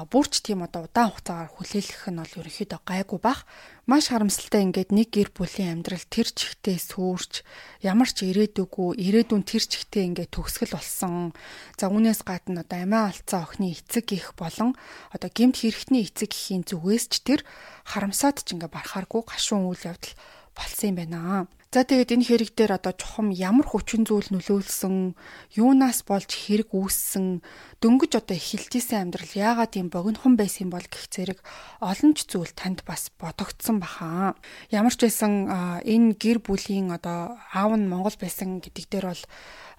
бүрч 0.10 0.42
тийм 0.42 0.66
одоо 0.66 0.90
удаан 0.90 1.14
хугацаагаар 1.14 1.54
хүлээлгэх 1.54 2.10
нь 2.10 2.18
бол 2.18 2.38
ерөнхийдөө 2.42 2.82
гайгүй 2.82 3.20
бах. 3.22 3.46
Маш 3.86 4.10
харамсалтай 4.10 4.66
ингээд 4.66 4.90
нэг 4.90 5.14
гэр 5.14 5.30
бүлийн 5.30 5.84
амьдрал 5.84 6.02
тэр 6.10 6.34
чигтээ 6.34 6.80
сүрч 6.82 7.46
ямар 7.86 8.10
ч 8.10 8.26
ирээдүггүй 8.26 8.98
ирээдүйн 8.98 9.44
тэр 9.46 9.64
чигтээ 9.68 10.08
ингээд 10.10 10.34
төгсгөл 10.34 10.74
болсон. 10.74 11.36
За 11.78 11.94
үүнээс 11.94 12.26
гадна 12.26 12.66
одоо 12.66 12.80
амиа 12.82 13.12
алдсан 13.14 13.44
охины 13.46 13.76
эцэг 13.76 14.08
их 14.18 14.34
болон 14.34 14.74
одоо 15.14 15.30
гэмт 15.30 15.62
хэрэгтний 15.62 16.08
эцэг 16.08 16.32
ихийн 16.34 16.64
зүгээс 16.66 17.06
ч 17.12 17.14
тэр 17.22 17.42
харамсаад 17.86 18.42
ч 18.42 18.56
ингээд 18.56 18.74
барахааргүй 18.74 19.22
гашуун 19.30 19.68
үйл 19.70 19.84
явдал 19.84 20.16
болсон 20.56 20.90
юм 20.94 20.98
байна. 20.98 21.48
За 21.74 21.82
тэгээд 21.82 22.14
энэ 22.14 22.28
хэрэг 22.30 22.50
дээр 22.54 22.78
одоо 22.78 22.94
чухам 22.94 23.34
ямар 23.34 23.66
хүчин 23.66 24.06
зүйл 24.06 24.30
нөлөөлсөн, 24.30 25.18
юунаас 25.58 26.06
болж 26.06 26.30
хэрэг 26.30 26.70
үүссэн, 26.70 27.42
дөнгөж 27.82 28.14
одоо 28.14 28.38
эхэлжсэн 28.38 29.10
амьдрал 29.10 29.34
яагаад 29.34 29.74
ийм 29.74 29.90
богинохон 29.90 30.38
байсан 30.38 30.70
бол 30.70 30.86
гэх 30.86 31.10
зэрэг 31.10 31.42
олон 31.82 32.14
ч 32.14 32.30
зүйл 32.30 32.54
танд 32.54 32.86
бас 32.86 33.10
бодогдсон 33.18 33.82
баха. 33.82 34.38
Ямар 34.70 34.94
ч 34.94 35.10
байсан 35.10 35.50
энэ 35.82 36.14
гэр 36.14 36.46
бүлийн 36.46 36.94
одоо 36.94 37.42
аав 37.50 37.74
нь 37.74 37.90
Монгол 37.90 38.22
байсан 38.22 38.62
гэдэг 38.62 38.86
дээр 38.94 39.06
бол 39.10 39.24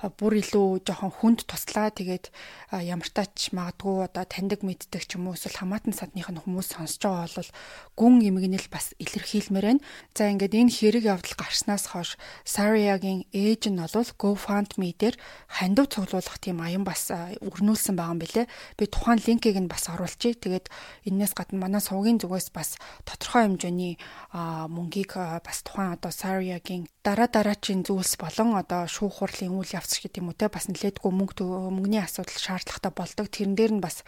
бүр 0.03 0.43
илүү 0.43 0.83
жоохон 0.83 1.13
хүнд 1.15 1.41
туслаа. 1.47 1.95
Тэгээд 1.95 2.33
ямар 2.73 3.09
тач 3.13 3.55
магадгүй 3.55 4.09
одоо 4.11 4.25
таньдаг 4.27 4.67
мэддэг 4.67 5.03
ч 5.07 5.15
юм 5.15 5.31
уу 5.31 5.39
эсвэл 5.39 5.61
хамаатан 5.63 5.95
садных 5.95 6.29
нь 6.29 6.41
хүмүүс 6.43 6.75
сонсож 6.75 7.03
байгаа 7.05 7.31
бол 7.39 7.51
гүн 7.95 8.15
эмгэнэл 8.27 8.69
бас 8.73 8.93
илэрхийлмээр 8.99 9.67
байна. 9.79 9.85
За 10.17 10.31
ингээд 10.31 10.55
энэ 10.55 10.75
хэрэг 10.75 11.05
явдал 11.07 11.37
гарснаас 11.39 11.95
хойш 11.95 12.19
Saria-гийн 12.43 13.29
ээж 13.31 13.71
нь 13.71 13.79
бол 13.79 14.11
GoFundMe 14.19 14.95
дээр 14.99 15.17
хандив 15.47 15.87
цуглуулах 15.93 16.39
тийм 16.43 16.59
аян 16.61 16.83
бас 16.83 17.09
өрнүүлсэн 17.15 17.95
байгаа 17.95 18.15
юм 18.15 18.21
билэ. 18.21 18.51
Би 18.77 18.85
тухайн 18.91 19.23
линкийг 19.23 19.57
нь 19.61 19.71
бас 19.71 19.87
оруулчихъя. 19.89 20.35
Тэгээд 20.35 20.67
энээс 21.07 21.33
гадна 21.39 21.63
манай 21.63 21.81
сувгийн 21.81 22.19
зүгээс 22.19 22.51
бас 22.51 22.77
тодорхой 23.07 23.47
хэмжээний 23.47 23.95
мөнгийг 24.35 25.15
бас 25.15 25.63
тухайн 25.63 25.95
одоо 25.95 26.11
Saria-гийн 26.11 26.91
дараа 27.05 27.29
дараачийн 27.29 27.85
зүйлс 27.85 28.17
болон 28.17 28.57
одоо 28.57 28.89
шүүх 28.89 29.21
хурлын 29.21 29.55
үйл 29.61 29.77
явц 29.77 29.94
гэдэг 30.03 30.23
юм 30.23 30.31
уу 30.33 30.39
те 30.39 30.49
бас 30.51 30.67
нэлээдгүй 30.67 31.13
мөнгө 31.13 31.45
мөнгөний 31.45 32.03
асуудал 32.03 32.39
шаардлагатай 32.39 32.93
болдог. 32.95 33.27
Тэрэн 33.31 33.55
дээр 33.55 33.73
нь 33.79 33.85
бас 33.85 34.03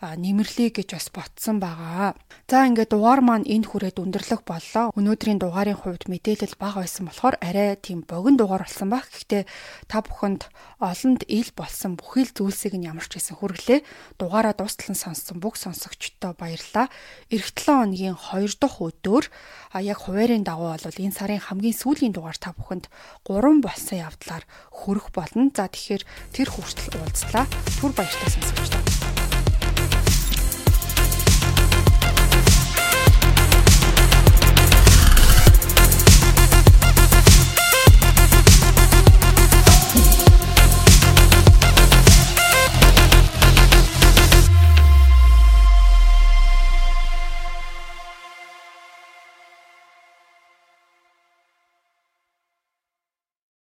нэмэрлэе 0.00 0.70
гэж 0.76 0.88
бас 0.92 1.08
ботсон 1.08 1.56
байгаа. 1.60 2.16
За 2.46 2.68
ингээд 2.68 2.92
дугаар 2.92 3.24
маань 3.24 3.48
энд 3.48 3.72
хүрээд 3.72 3.96
өндөрлөх 3.96 4.44
боллоо. 4.44 4.92
Өнөөдрийн 4.92 5.40
дугаарын 5.40 5.80
хувьд 5.80 6.06
мэдээлэл 6.12 6.60
бага 6.60 6.84
байсан 6.84 7.08
болохоор 7.08 7.40
арай 7.40 7.80
тийм 7.80 8.04
богино 8.04 8.44
дугаар 8.44 8.68
болсон 8.68 8.92
баг. 8.92 9.08
Гэхдээ 9.08 9.48
та 9.88 10.04
бүхэнд 10.04 10.52
олонд 10.84 11.24
ил 11.26 11.50
болсон 11.56 11.96
бүхэл 11.96 12.30
зүйлсийг 12.36 12.76
нь 12.76 12.86
ямар 12.86 13.08
ч 13.08 13.16
гэсэн 13.16 13.40
хүргэлээ. 13.40 13.80
Дугаараа 14.20 14.52
дуустал 14.52 14.92
нь 14.92 15.00
сонссон 15.00 15.40
бүх 15.40 15.56
сонсогчдод 15.56 16.36
баярлалаа. 16.36 16.92
Эх 17.32 17.56
7 17.56 17.86
хоногийн 17.86 18.16
2 18.20 18.60
дахь 18.60 18.78
өдөр 18.84 19.24
а 19.72 19.80
яг 19.80 20.04
хуваарийн 20.04 20.44
дагуу 20.44 20.76
бол 20.76 21.02
энэ 21.02 21.16
сарын 21.16 21.40
хамгийн 21.40 21.76
сүүлийн 21.76 22.12
дугаар 22.12 22.36
та 22.36 22.52
бүхэнд 22.52 22.92
3 23.24 23.64
болсон 23.64 23.96
явдлаар 23.98 24.44
хүрэх 24.70 25.10
болно. 25.16 25.50
За 25.56 25.66
тэгэхээр 25.66 26.02
тэр 26.36 26.48
хүртэл 26.52 27.00
уулзлаа. 27.00 27.44
Түр 27.80 27.92
баяртай 27.96 28.30
сонсогчдоо 28.30 28.85